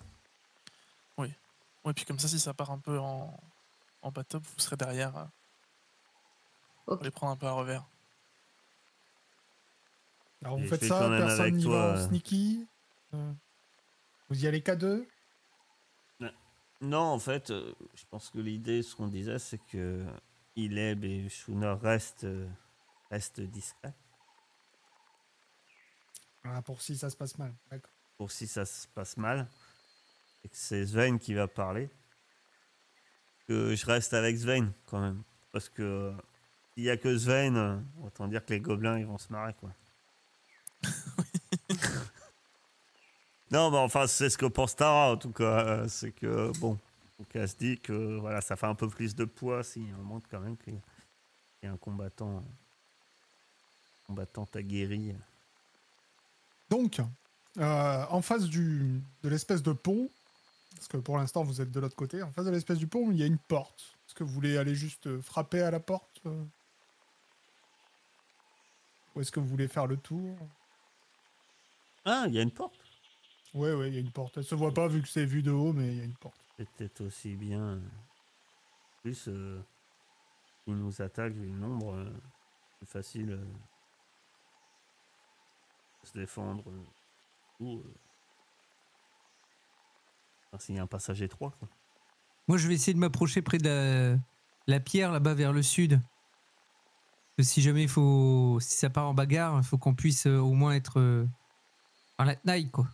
[1.18, 3.38] Ouais, puis comme ça, si ça part un peu en,
[4.00, 5.24] en bas-top, vous serez derrière euh,
[6.96, 7.84] pour les prendre un peu à revers.
[10.42, 12.08] Alors vous faites ça, personne avec n'y toi, va en euh.
[12.08, 12.66] sneaky
[13.12, 13.32] Euh,
[14.30, 15.06] Vous y allez qu'à deux
[16.84, 20.04] Non, en fait, euh, je pense que l'idée, ce qu'on disait, c'est que
[20.54, 22.46] Ileb et Shuna restent, euh,
[23.10, 23.94] restent discrets.
[26.44, 27.54] Ah, Pour si ça se passe mal.
[27.70, 27.90] D'accord.
[28.18, 29.48] Pour si ça se passe mal.
[30.44, 31.88] Et que c'est Sven qui va parler.
[33.48, 35.22] Que je reste avec Sven, quand même.
[35.52, 36.12] Parce que euh,
[36.74, 39.72] s'il y a que Sven, autant dire que les gobelins, ils vont se marrer, quoi.
[43.54, 45.64] non, mais enfin, c'est ce que pense Tara, en tout cas.
[45.64, 46.78] euh, C'est que, bon,
[47.18, 50.02] donc elle se dit que voilà, ça fait un peu plus de poids si on
[50.02, 50.80] montre quand même qu'il
[51.62, 52.42] y a un combattant,
[54.06, 55.14] combattant aguerri.
[56.70, 57.00] Donc,
[57.58, 60.10] euh, en face du, de l'espèce de pont,
[60.74, 63.10] parce que pour l'instant vous êtes de l'autre côté, en face de l'espèce du pont,
[63.12, 63.96] il y a une porte.
[64.08, 66.20] Est-ce que vous voulez aller juste euh, frapper à la porte
[69.14, 70.36] Ou est-ce que vous voulez faire le tour?
[72.04, 72.83] Ah, il y a une porte.
[73.54, 74.36] Ouais, ouais, il y a une porte.
[74.36, 76.14] Elle se voit pas vu que c'est vu de haut, mais il y a une
[76.16, 76.40] porte.
[76.58, 77.60] C'est peut-être aussi bien.
[77.60, 77.80] euh,
[79.02, 79.60] Plus, euh,
[80.66, 82.10] il nous attaque vu le nombre, euh,
[82.78, 83.44] plus facile euh,
[86.02, 86.64] de se défendre.
[86.68, 86.84] euh,
[87.60, 87.94] ou, euh,
[90.52, 91.68] enfin, s'il y a un passage étroit, quoi.
[92.48, 94.18] Moi, je vais essayer de m'approcher près de la,
[94.66, 96.00] la pierre là-bas vers le sud.
[97.36, 100.38] Que si jamais il faut, si ça part en bagarre, il faut qu'on puisse euh,
[100.38, 101.26] au moins être euh,
[102.18, 102.86] dans la taille, quoi.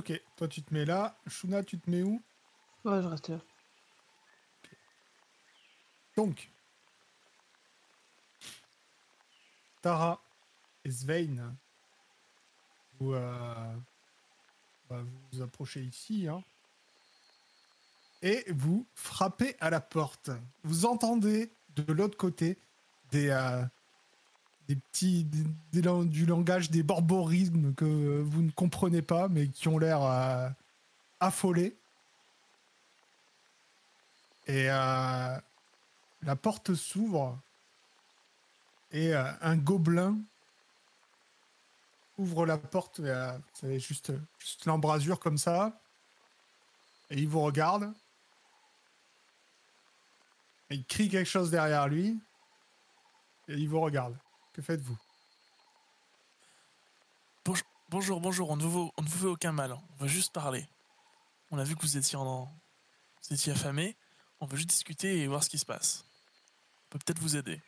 [0.00, 1.14] Ok, toi tu te mets là.
[1.26, 2.22] Shuna, tu te mets où
[2.86, 3.38] Ouais, je reste là.
[6.16, 6.50] Donc,
[9.82, 10.18] Tara
[10.86, 11.54] et Svein,
[12.98, 13.76] vous, euh,
[14.88, 16.42] bah, vous vous approchez ici, hein,
[18.22, 20.30] et vous frappez à la porte.
[20.62, 22.58] Vous entendez de l'autre côté
[23.10, 23.62] des, euh,
[24.70, 25.26] des petits,
[25.72, 30.48] du langage, des borborismes que vous ne comprenez pas, mais qui ont l'air euh,
[31.18, 31.76] affolés.
[34.46, 35.36] Et euh,
[36.22, 37.36] la porte s'ouvre
[38.92, 40.16] et euh, un gobelin
[42.16, 43.00] ouvre la porte,
[43.54, 44.12] savez, juste,
[44.66, 45.80] l'embrasure comme ça,
[47.10, 47.92] et il vous regarde.
[50.70, 52.20] Il crie quelque chose derrière lui,
[53.48, 54.16] et il vous regarde.
[54.60, 54.98] Que faites-vous?
[57.88, 60.68] Bonjour, bonjour, on ne, vous, on ne vous fait aucun mal, on veut juste parler.
[61.50, 63.96] On a vu que vous étiez, en, vous étiez affamé,
[64.38, 66.04] on veut juste discuter et voir ce qui se passe.
[66.84, 67.62] On peut peut-être vous aider.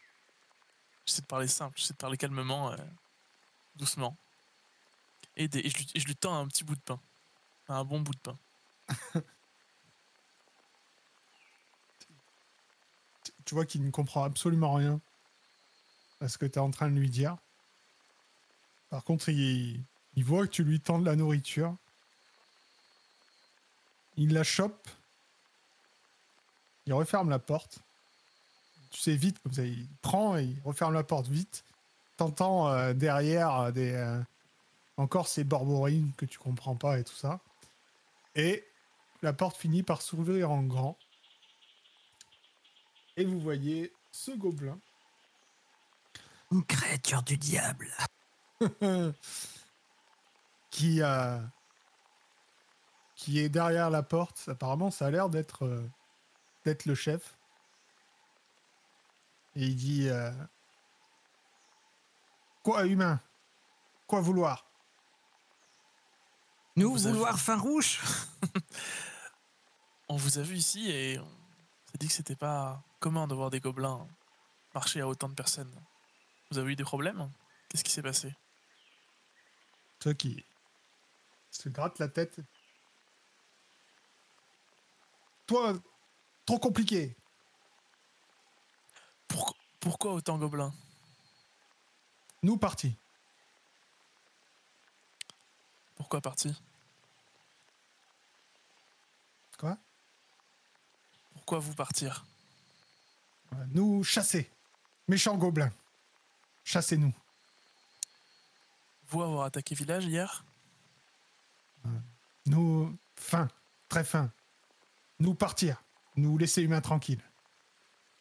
[1.06, 2.76] J'essaie de parler simple, j'essaie de parler calmement, euh,
[3.74, 4.14] doucement.
[5.36, 7.00] Et, des- et je lui, et je lui tends un petit bout de pain.
[7.68, 8.38] Un bon bout de pain.
[13.44, 15.00] Tu vois qu'il ne comprend absolument rien
[16.22, 17.36] à ce que tu es en train de lui dire.
[18.90, 19.84] Par contre, il,
[20.16, 21.74] voit que tu lui tends de la nourriture.
[24.16, 24.88] Il la chope.
[26.86, 27.80] Il referme la porte.
[28.90, 31.64] Tu sais, vite, comme ça, il prend et il referme la porte vite.
[32.16, 34.20] T'entends euh, derrière euh, des, euh,
[34.96, 37.40] encore ces borborines que tu comprends pas et tout ça.
[38.34, 38.64] Et
[39.22, 40.96] la porte finit par s'ouvrir en grand.
[43.16, 44.78] Et vous voyez ce gobelin
[46.52, 47.90] Une créature du diable.
[50.70, 51.40] qui, euh,
[53.16, 54.48] qui est derrière la porte.
[54.48, 55.88] Apparemment, ça a l'air d'être euh,
[56.64, 57.36] d'être le chef.
[59.54, 60.30] Et il dit euh,
[62.62, 63.20] Quoi, humain?
[64.06, 64.66] Quoi vouloir?
[66.76, 68.00] Nous Vous vouloir farouche.
[70.08, 73.48] On vous a vu ici et on s'est dit que c'était pas commun de voir
[73.48, 74.06] des gobelins
[74.74, 75.72] marcher à autant de personnes.
[76.52, 77.32] Vous avez eu des problèmes
[77.70, 78.36] Qu'est-ce qui s'est passé
[80.00, 80.44] Toi qui
[81.50, 82.40] se gratte la tête.
[85.46, 85.72] Toi,
[86.44, 87.16] trop compliqué.
[89.28, 90.74] Pourquoi, pourquoi autant gobelins
[92.42, 92.98] Nous partis.
[95.96, 96.54] Pourquoi parti
[99.58, 99.78] Quoi
[101.32, 102.26] Pourquoi vous partir
[103.68, 104.50] Nous chasser.
[105.08, 105.72] Méchants gobelins.
[106.64, 107.14] Chassez-nous.
[109.08, 110.44] Vous avoir attaqué village hier
[112.46, 113.48] Nous, fin,
[113.88, 114.32] très fin.
[115.18, 115.82] Nous partir.
[116.16, 117.22] Nous laisser humains tranquilles.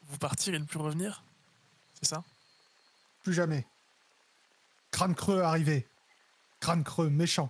[0.03, 1.23] Vous partir et ne plus revenir
[1.93, 2.23] C'est ça?
[3.23, 3.65] Plus jamais.
[4.91, 5.87] Crâne creux arrivé.
[6.59, 7.49] Crâne creux méchant.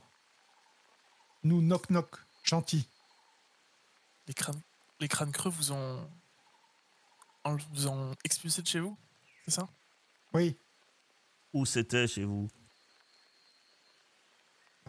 [1.43, 2.87] Nous knock knock, gentils.
[4.27, 4.61] les crânes,
[4.99, 6.09] les crânes creux vous ont,
[7.45, 8.95] vous ont expulsé de chez vous
[9.45, 9.67] C'est ça?
[10.33, 10.55] Oui,
[11.53, 12.49] Où c'était chez vous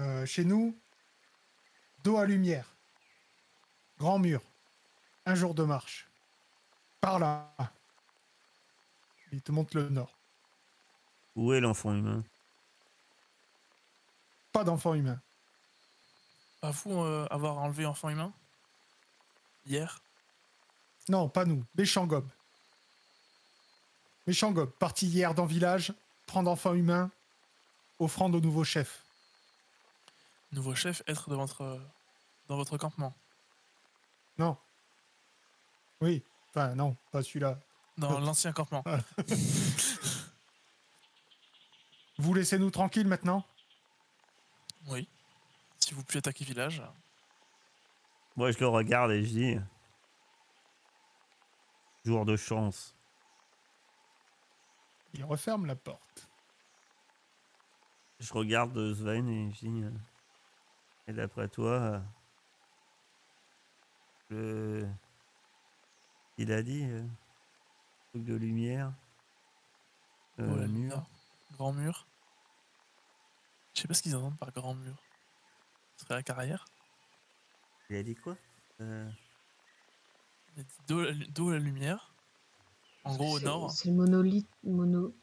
[0.01, 0.77] euh, chez nous,
[2.03, 2.75] dos à lumière.
[3.99, 4.43] Grand mur.
[5.27, 6.09] Un jour de marche.
[7.01, 7.55] Par là.
[9.31, 10.19] Il te montre le nord.
[11.37, 12.25] Où est l'enfant humain
[14.53, 15.21] Pas d'enfant humain.
[16.63, 18.33] À vous euh, avoir enlevé enfant humain
[19.67, 20.03] Hier
[21.09, 21.65] Non, pas nous.
[21.75, 22.29] Méchant gob.
[24.27, 24.71] Méchant gob.
[24.71, 25.93] Parti hier dans village,
[26.33, 27.11] prendre enfant humain,
[27.99, 29.05] offrande au nouveau chef.
[30.53, 31.79] Nouveau chef, être dans votre,
[32.49, 33.15] dans votre campement.
[34.39, 34.57] Non.
[36.01, 36.25] Oui.
[36.49, 37.59] Enfin, non, pas celui-là.
[37.99, 38.83] Dans l'ancien campement.
[42.17, 43.45] Vous laissez-nous tranquilles maintenant?
[44.87, 45.07] Oui.
[45.81, 46.83] Si vous plus attaquer village.
[48.37, 49.59] Moi, je le regarde et je dis.
[52.07, 52.95] Jour de chance.
[55.15, 56.29] Il referme la porte.
[58.21, 59.83] Je regarde Sven et je dis.
[59.83, 59.91] euh,
[61.09, 61.73] Et d'après toi.
[61.73, 62.01] euh,
[64.31, 64.89] Le.
[66.39, 66.85] Il a dit.
[66.85, 67.07] euh,
[68.11, 68.93] Truc de lumière.
[70.39, 71.07] euh, mur.
[71.53, 72.07] Grand mur.
[73.75, 75.03] Je sais pas ce qu'ils entendent par grand mur.
[75.97, 76.65] Ce serait la carrière
[77.91, 78.37] Il a dit quoi
[78.81, 79.11] Euh,
[80.55, 82.12] Il a dit d'eau la lumière?
[83.05, 83.71] En gros, au nord.
[83.71, 84.49] C'est le monolithe.
[84.65, 85.15] Mono,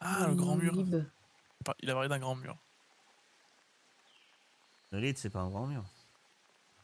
[0.00, 0.74] Ah, le grand mur.
[1.80, 2.56] Il a parlé d'un grand mur.
[4.90, 5.84] Le lit, c'est pas un grand mur.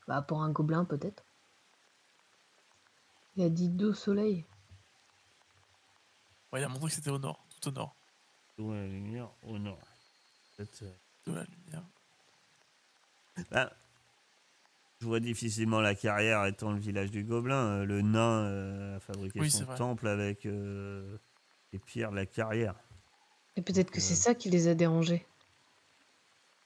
[0.07, 1.23] Bah, pour un gobelin, peut-être.
[3.37, 4.47] Il a dit deux soleils.
[6.53, 7.95] Ouais, il a montré que c'était au nord, tout au nord.
[8.57, 9.79] Où est la lumière Au nord.
[10.57, 10.93] Peut-être, euh,
[11.27, 11.83] De la lumière.
[13.51, 13.71] Ben,
[15.01, 17.81] je vois difficilement la carrière étant le village du Gobelin.
[17.81, 21.19] Euh, Le nain euh, a fabriqué Oui, son temple avec euh,
[21.73, 22.75] les pierres de la carrière.
[23.57, 24.03] Et peut-être que Euh.
[24.03, 25.25] c'est ça qui les a dérangés.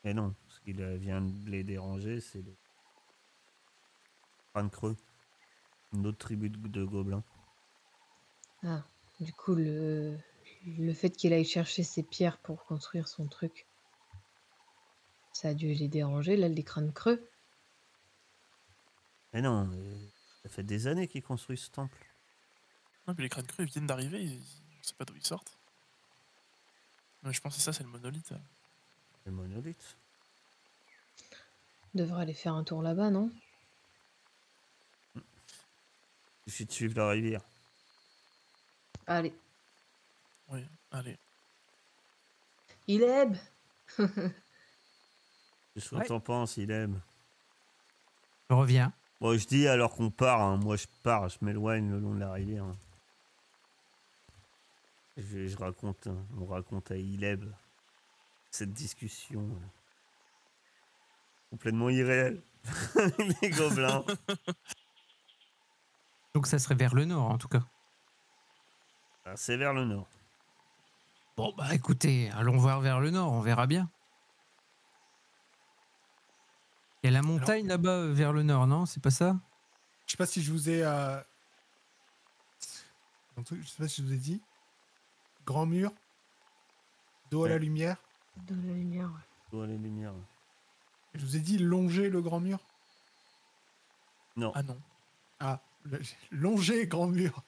[0.05, 2.55] Mais non, ce qui vient de les déranger, c'est le
[4.53, 4.97] crâne creux.
[5.93, 7.23] Une autre tribu de, de gobelins.
[8.65, 8.83] Ah,
[9.21, 10.17] du coup, le,
[10.79, 13.67] le fait qu'il aille chercher ses pierres pour construire son truc,
[15.33, 16.37] ça a dû les déranger.
[16.37, 17.29] Là, les crânes creux.
[19.33, 19.95] Mais non, mais
[20.43, 21.97] ça fait des années qu'ils construisent ce temple.
[23.07, 24.43] Non, puis les crânes creux, ils viennent d'arriver, ils...
[24.79, 25.57] on sait pas d'où ils sortent.
[27.23, 28.33] Mais je pense que ça, c'est le monolithe.
[29.25, 29.97] Le monolithe.
[31.95, 33.31] On devrait aller faire un tour là-bas, non?
[35.15, 37.43] Il suffit de suivre la rivière.
[39.07, 39.33] Allez.
[40.49, 41.19] Oui, allez.
[42.89, 43.39] Il aime
[45.75, 46.07] Qu'est-ce que Ouais.
[46.07, 47.01] t'en penses, il aime?
[48.51, 48.93] Je reviens.
[49.23, 50.41] Moi, je dis alors qu'on part.
[50.41, 50.57] hein.
[50.57, 52.65] Moi, je pars, je m'éloigne le long de la rivière.
[52.65, 52.77] hein.
[55.17, 57.45] Je, je raconte, hein, on raconte à Ileb
[58.51, 59.49] cette discussion
[61.51, 62.43] complètement irréelle.
[63.41, 64.05] Les gobelins.
[66.35, 67.63] Donc ça serait vers le nord en tout cas.
[69.25, 70.09] Ah, C'est vers le nord.
[71.37, 73.89] Bon bah écoutez, allons voir vers le nord, on verra bien.
[77.03, 78.87] Il y a la montagne là-bas euh, vers le nord, non?
[78.87, 79.37] C'est pas ça?
[80.07, 80.83] Je sais pas si je vous ai.
[80.85, 81.21] euh,
[83.39, 84.41] je sais pas si je vous ai dit.
[85.45, 85.93] Grand mur.
[87.31, 87.97] Dos à la lumière.
[88.47, 89.59] De la lumière, ouais.
[89.59, 90.15] Où est les lumières
[91.15, 92.59] Je vous ai dit longer le grand mur?
[94.37, 94.53] Non.
[94.55, 94.81] Ah non.
[95.41, 96.01] Ah, le-
[96.31, 97.43] longer grand mur.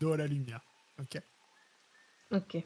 [0.00, 0.60] Dos à la lumière.
[1.00, 1.20] Ok.
[2.30, 2.58] Ok.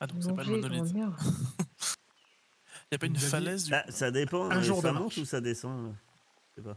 [0.00, 0.94] Ah donc c'est pas le monolithe.
[2.94, 4.50] a pas une falaise du Ah, ça dépend.
[4.50, 5.92] Un jour de ça monte ou ça descend là
[6.56, 6.76] Je sais pas.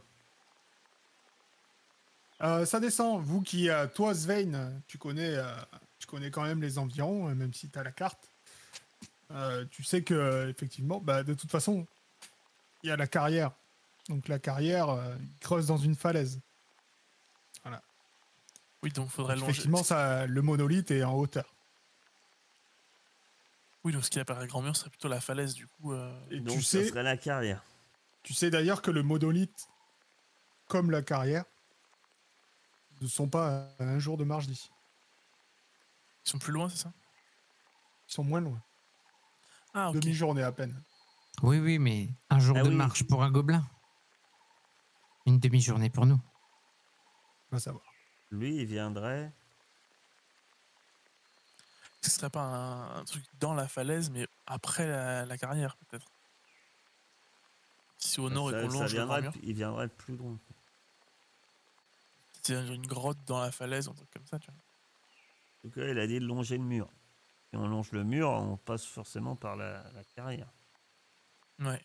[2.41, 3.22] Euh, ça descend.
[3.24, 5.45] Vous qui, euh, toi, Svein, tu connais, euh,
[5.99, 8.30] tu connais quand même les environs, même si tu as la carte.
[9.32, 11.86] Euh, tu sais que, effectivement, bah, de toute façon,
[12.84, 13.51] il y a la carrière.
[14.07, 16.39] Donc la carrière, euh, il creuse dans une falaise.
[18.84, 19.51] Oui, donc faudrait Donc, longer.
[19.53, 21.51] effectivement, ça, le monolithe est en hauteur.
[23.88, 25.94] Oui, donc ce qui apparaît grand mur serait plutôt la falaise du coup.
[25.94, 27.64] euh, Et Donc, tu ça sais, serait la carrière.
[28.22, 29.70] tu sais d'ailleurs que le monolithe,
[30.68, 31.46] comme la carrière,
[33.00, 34.70] ne sont pas à un jour de marche d'ici.
[36.26, 36.92] Ils sont plus loin, c'est ça?
[38.10, 38.62] Ils sont moins loin.
[39.74, 39.92] Ah.
[39.94, 40.84] Demi-journée à peine.
[41.42, 42.76] Oui, oui, mais un jour Ah de oui.
[42.76, 43.66] marche pour un gobelin.
[45.26, 46.20] Une demi-journée pour nous.
[47.52, 47.86] On va savoir.
[48.32, 49.32] Lui, il viendrait.
[52.08, 56.08] Ce serait pas un, un truc dans la falaise, mais après la, la carrière, peut-être.
[57.97, 60.38] Si au nord ça, et qu'on longe le viendrait, il viendrait plus loin.
[62.41, 64.60] c'est une grotte dans la falaise, un truc comme ça, tu vois.
[64.60, 66.88] En tout cas, il a dit de longer le mur.
[67.49, 70.47] Si on longe le mur, on passe forcément par la, la carrière.
[71.60, 71.84] Ouais.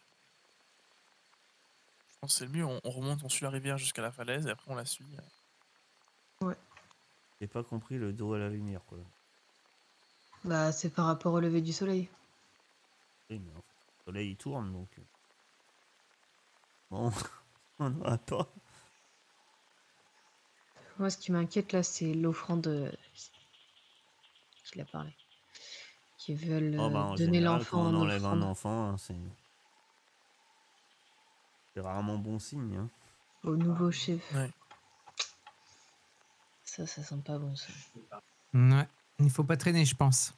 [2.10, 2.64] Je pense que c'est le mieux.
[2.64, 5.06] On, on remonte, on suit la rivière jusqu'à la falaise et après on la suit.
[7.40, 8.98] J'ai pas compris le dos à la lumière, quoi.
[10.44, 12.08] Bah, c'est par rapport au lever du soleil.
[13.30, 13.62] Oui, mais en fait,
[13.98, 14.88] le soleil il tourne donc.
[14.98, 15.02] euh.
[16.90, 17.12] Bon,
[17.78, 18.48] on n'aura pas.
[20.98, 22.90] Moi, ce qui m'inquiète là, c'est l'offrande euh,
[24.64, 25.10] qu'il a parlé.
[26.18, 29.16] Qui veulent Oh, bah, euh, donner l'enfant on enlève un enfant, hein, c'est.
[31.74, 32.76] C'est rarement bon signe.
[32.76, 32.90] Hein.
[33.44, 34.20] au nouveau chef.
[34.34, 34.50] Ouais.
[36.64, 37.72] Ça, ça sent pas bon ça.
[38.54, 38.86] Ouais.
[39.18, 40.34] Il faut pas traîner, je pense.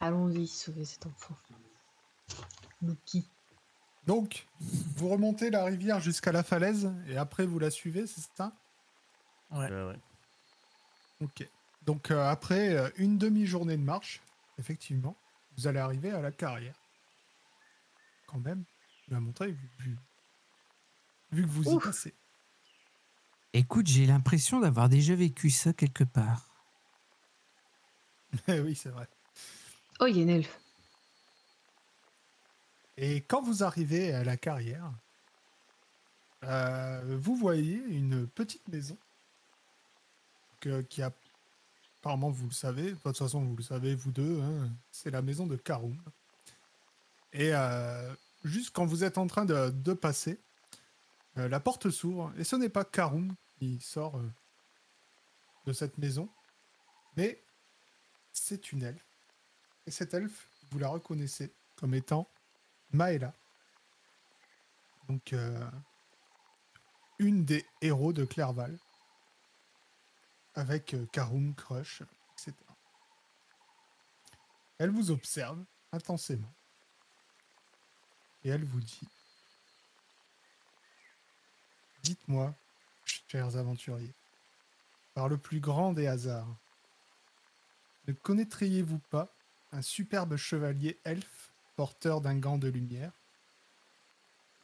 [0.00, 1.36] Allons-y, sauver cet enfant.
[2.82, 3.24] Loki.
[4.06, 4.46] Donc,
[4.96, 8.52] vous remontez la rivière jusqu'à la falaise et après vous la suivez, c'est ça?
[9.52, 9.70] Ouais.
[9.70, 9.98] Euh, ouais.
[11.20, 11.48] Ok.
[11.82, 14.20] Donc euh, après euh, une demi-journée de marche,
[14.58, 15.16] effectivement,
[15.56, 16.74] vous allez arriver à la carrière.
[18.26, 18.64] Quand même,
[19.08, 19.96] je vais montrer vu, vu-
[21.32, 22.14] vu que vous y passez.
[23.52, 26.51] Écoute, j'ai l'impression d'avoir déjà vécu ça quelque part.
[28.48, 29.08] Oui, c'est vrai.
[30.00, 30.58] Oh, il y a une elfe.
[32.96, 34.90] Et quand vous arrivez à la carrière,
[36.44, 38.96] euh, vous voyez une petite maison
[40.60, 41.10] que- qui a,
[42.00, 45.22] apparemment vous le savez, de toute façon vous le savez vous deux, hein, c'est la
[45.22, 45.96] maison de Karoum.
[47.32, 48.12] Et euh,
[48.44, 50.38] juste quand vous êtes en train de, de passer,
[51.38, 54.20] euh, la porte s'ouvre et ce n'est pas Karoum qui sort
[55.66, 56.28] de cette maison,
[57.16, 57.42] mais
[58.32, 59.04] c'est une elfe.
[59.86, 62.28] Et cette elfe, vous la reconnaissez comme étant
[62.92, 63.34] Maëla.
[65.08, 65.70] Donc, euh,
[67.18, 68.78] une des héros de Clerval.
[70.54, 72.02] Avec euh, Karum, Crush,
[72.32, 72.52] etc.
[74.76, 76.52] Elle vous observe intensément.
[78.44, 79.08] Et elle vous dit
[82.02, 82.54] Dites-moi,
[83.04, 84.12] chers aventuriers,
[85.14, 86.56] par le plus grand des hasards,
[88.06, 89.34] ne connaîtriez-vous pas
[89.72, 93.12] un superbe chevalier elfe porteur d'un gant de lumière?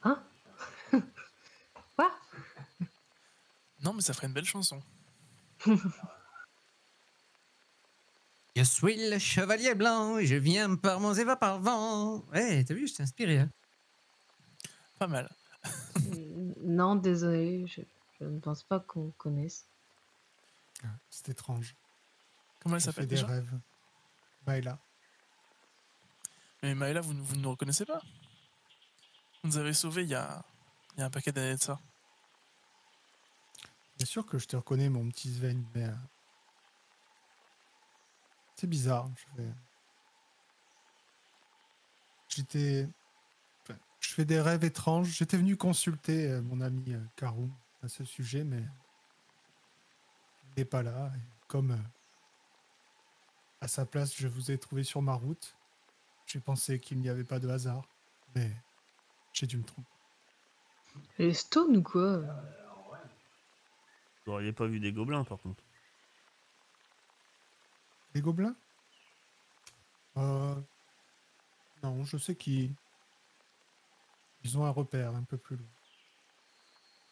[0.02, 0.22] Hein?
[1.96, 2.12] Quoi?
[3.82, 4.82] Non, mais ça ferait une belle chanson.
[8.56, 12.24] Je suis le chevalier blanc et je viens par mon éva par vent.
[12.32, 13.38] Ouais, t'as vu, je t'ai inspiré.
[13.38, 13.50] Hein.
[14.98, 15.30] Pas mal.
[15.96, 17.82] N- Non, désolé, je,
[18.18, 19.64] je ne pense pas qu'on connaisse.
[21.08, 21.76] C'est étrange.
[22.60, 23.58] Comment elle s'appelle des rêves.
[24.46, 24.78] Maëla.
[26.62, 28.00] Mais Maëla, vous, ne- vous ne nous reconnaissez pas?
[29.42, 30.44] Vous nous avez sauvés il y a,
[30.96, 31.78] il y a un paquet d'années de ça.
[33.96, 35.84] Bien sûr que je te reconnais, mon petit Sven, mais.
[35.84, 35.94] euh,
[38.56, 39.08] C'est bizarre.
[39.36, 39.42] Je.
[42.28, 42.88] J'étais.
[43.62, 45.08] enfin, je fais des rêves étranges.
[45.08, 47.52] J'étais venu consulter euh, mon ami euh, Karoum
[47.82, 48.64] à ce sujet, mais.
[50.56, 51.10] Il n'est pas là.
[51.16, 51.78] et comme.
[53.60, 55.56] À sa place, je vous ai trouvé sur ma route.
[56.26, 57.88] J'ai pensé qu'il n'y avait pas de hasard,
[58.34, 58.50] mais.
[59.32, 59.88] J'ai dû me tromper.
[61.18, 62.18] Les stone ou quoi?
[64.24, 65.62] Vous n'auriez pas vu des gobelins par contre.
[68.14, 68.56] Des gobelins?
[70.16, 70.60] Euh.
[71.82, 72.74] Non, je sais qu'ils.
[74.44, 75.68] Ils ont un repère un peu plus loin.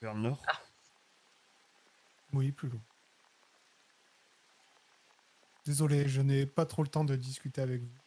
[0.01, 0.43] Vers le nord?
[2.33, 2.81] Oui, plus loin.
[5.67, 7.99] Désolé, je n'ai pas trop le temps de discuter avec vous.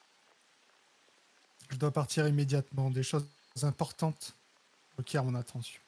[1.69, 2.89] Je dois partir immédiatement.
[2.89, 3.27] Des choses
[3.63, 4.33] importantes
[4.97, 5.81] requièrent mon attention.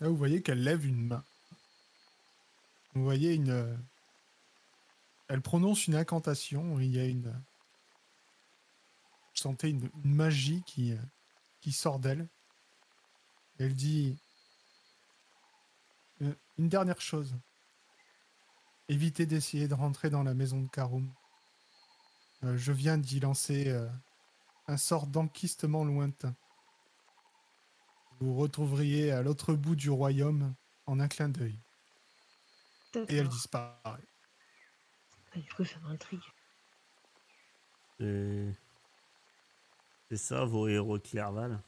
[0.00, 1.24] Là, vous voyez qu'elle lève une main.
[2.94, 3.78] Vous voyez une.
[5.28, 6.80] Elle prononce une incantation.
[6.80, 7.30] Il y a une.
[9.34, 10.96] Je sentais une, une magie qui,
[11.60, 12.26] qui sort d'elle.
[13.58, 14.16] Elle dit
[16.22, 17.34] euh, Une dernière chose.
[18.88, 21.12] Évitez d'essayer de rentrer dans la maison de Karum.
[22.44, 23.88] Euh, je viens d'y lancer euh,
[24.66, 26.34] un sort d'enquistement lointain.
[28.20, 30.54] Vous retrouveriez à l'autre bout du royaume
[30.86, 31.58] en un clin d'œil.
[33.08, 33.76] Et elle disparaît.
[33.84, 36.22] Ah, du coup, ça m'intrigue.
[37.98, 38.54] C'est
[40.08, 41.60] c'est ça vos héros de Clerval?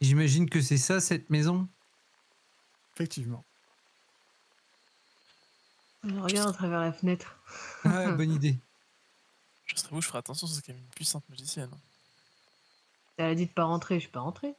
[0.00, 1.68] J'imagine que c'est ça, cette maison?
[2.94, 3.44] Effectivement.
[6.04, 7.38] Je regarde à travers la fenêtre.
[7.84, 8.58] Ah, bonne idée.
[9.66, 11.70] Je serais vous, je ferai attention, c'est quand même une puissante magicienne.
[13.16, 14.54] Elle a dit de pas rentrer, je suis pas rentrée.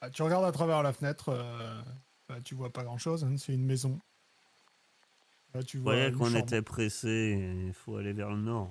[0.00, 1.82] Ah, tu regardes à travers la fenêtre, euh,
[2.28, 3.98] bah, tu vois pas grand chose, c'est une maison.
[5.54, 8.70] Là, tu vois voyez une qu'on était pressé, il faut aller vers le nord.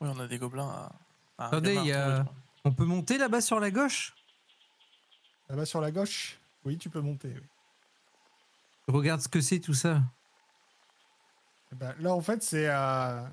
[0.00, 0.92] Oui, on a des gobelins à.
[1.38, 2.24] à Attendez, il y a-.
[2.64, 4.14] On peut monter là-bas sur la gauche?
[5.48, 6.38] Là-bas sur la gauche?
[6.64, 7.28] Oui, tu peux monter.
[7.28, 7.42] oui.
[8.86, 10.02] Regarde ce que c'est tout ça.
[11.72, 12.68] Eh ben, là, en fait, c'est.
[12.68, 13.26] euh,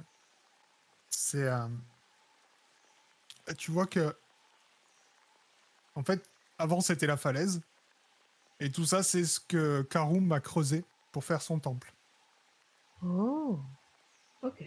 [1.10, 1.44] c'est.
[1.44, 1.68] euh,
[3.58, 4.16] tu vois que.
[5.96, 6.24] En fait,
[6.58, 7.62] avant, c'était la falaise.
[8.60, 11.94] Et tout ça, c'est ce que Karum a creusé pour faire son temple.
[13.04, 13.60] Oh.
[14.44, 14.64] Ok.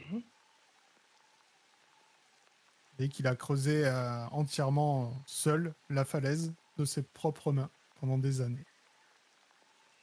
[2.98, 7.70] Et qu'il a creusé euh, entièrement seul la falaise de ses propres mains
[8.00, 8.64] pendant des années.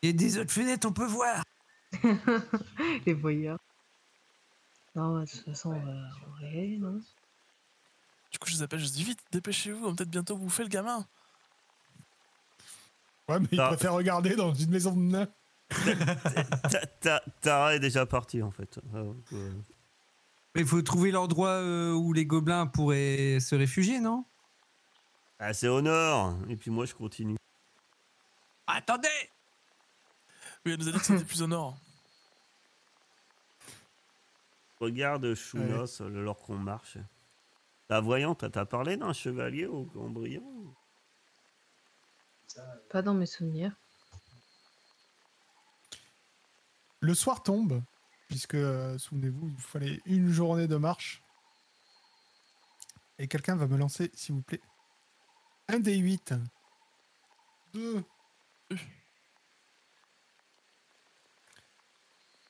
[0.02, 1.44] Il y a des autres fenêtres, on peut voir.
[3.06, 3.60] Les voyeurs.
[4.96, 5.92] Non, bah, de toute façon, on va
[6.28, 7.00] on va y aller, non?
[8.32, 10.70] Du coup, je les appelle, je dis vite, dépêchez-vous, on va peut-être bientôt bouffer le
[10.70, 11.06] gamin.
[13.30, 13.68] Ouais, mais il Ah.
[13.68, 15.28] préfère regarder dans une maison de nains.
[16.70, 18.80] Ta- ta- Tara est déjà partie en fait.
[18.94, 19.04] Ah.
[20.56, 24.26] Il faut trouver l'endroit euh, où les gobelins pourraient se réfugier, non?
[25.40, 27.38] Ah, c'est au nord Et puis moi je continue.
[28.68, 29.08] Attendez
[30.66, 31.78] Oui, elle nous a dit que c'était plus au nord.
[34.80, 36.98] Regarde Chounos, alors qu'on marche.
[37.90, 40.44] La voyante, t'as parlé d'un chevalier au Cambrian
[42.90, 43.76] Pas dans mes souvenirs.
[47.00, 47.84] Le soir tombe,
[48.28, 51.24] puisque, euh, souvenez-vous, il fallait une journée de marche.
[53.18, 54.62] Et quelqu'un va me lancer, s'il vous plaît,
[55.68, 56.34] un des 8.
[57.74, 58.04] Deux.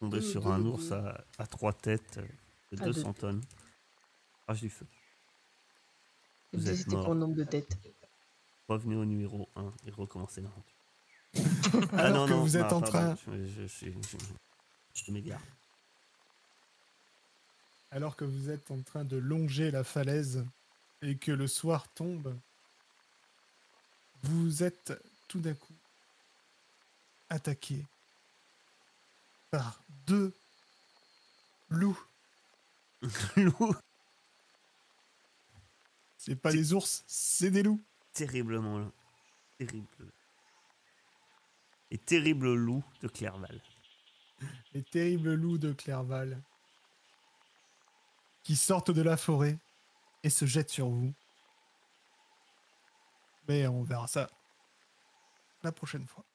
[0.01, 3.41] Tombé Deux, sur un ours à, à trois têtes euh, de À 200 tonnes.
[4.45, 4.85] Crache du feu.
[6.53, 7.05] Vous êtes mort.
[7.05, 7.77] pour le nombre de têtes.
[8.67, 11.93] Revenez au numéro 1 et recommencez l'aventure.
[11.97, 14.17] Alors que vous êtes en pardon, train, Je, je, suis- je,
[15.05, 15.39] je m'égare.
[17.91, 20.45] alors que vous êtes en train de longer la falaise
[21.01, 22.35] et que le soir tombe,
[24.23, 24.93] vous êtes
[25.27, 25.73] tout d'un coup
[27.29, 27.85] attaqué
[29.51, 30.33] par deux
[31.69, 31.99] loups.
[33.35, 33.75] Loup
[36.17, 37.81] C'est pas des ours, c'est des loups.
[38.13, 38.91] terriblement là.
[39.57, 40.11] Terrible.
[41.89, 43.61] Et terrible loup de Clerval.
[44.73, 46.41] les terribles loups de Clerval
[48.43, 49.57] qui sortent de la forêt
[50.23, 51.13] et se jettent sur vous.
[53.47, 54.29] Mais on verra ça
[55.63, 56.25] la prochaine fois.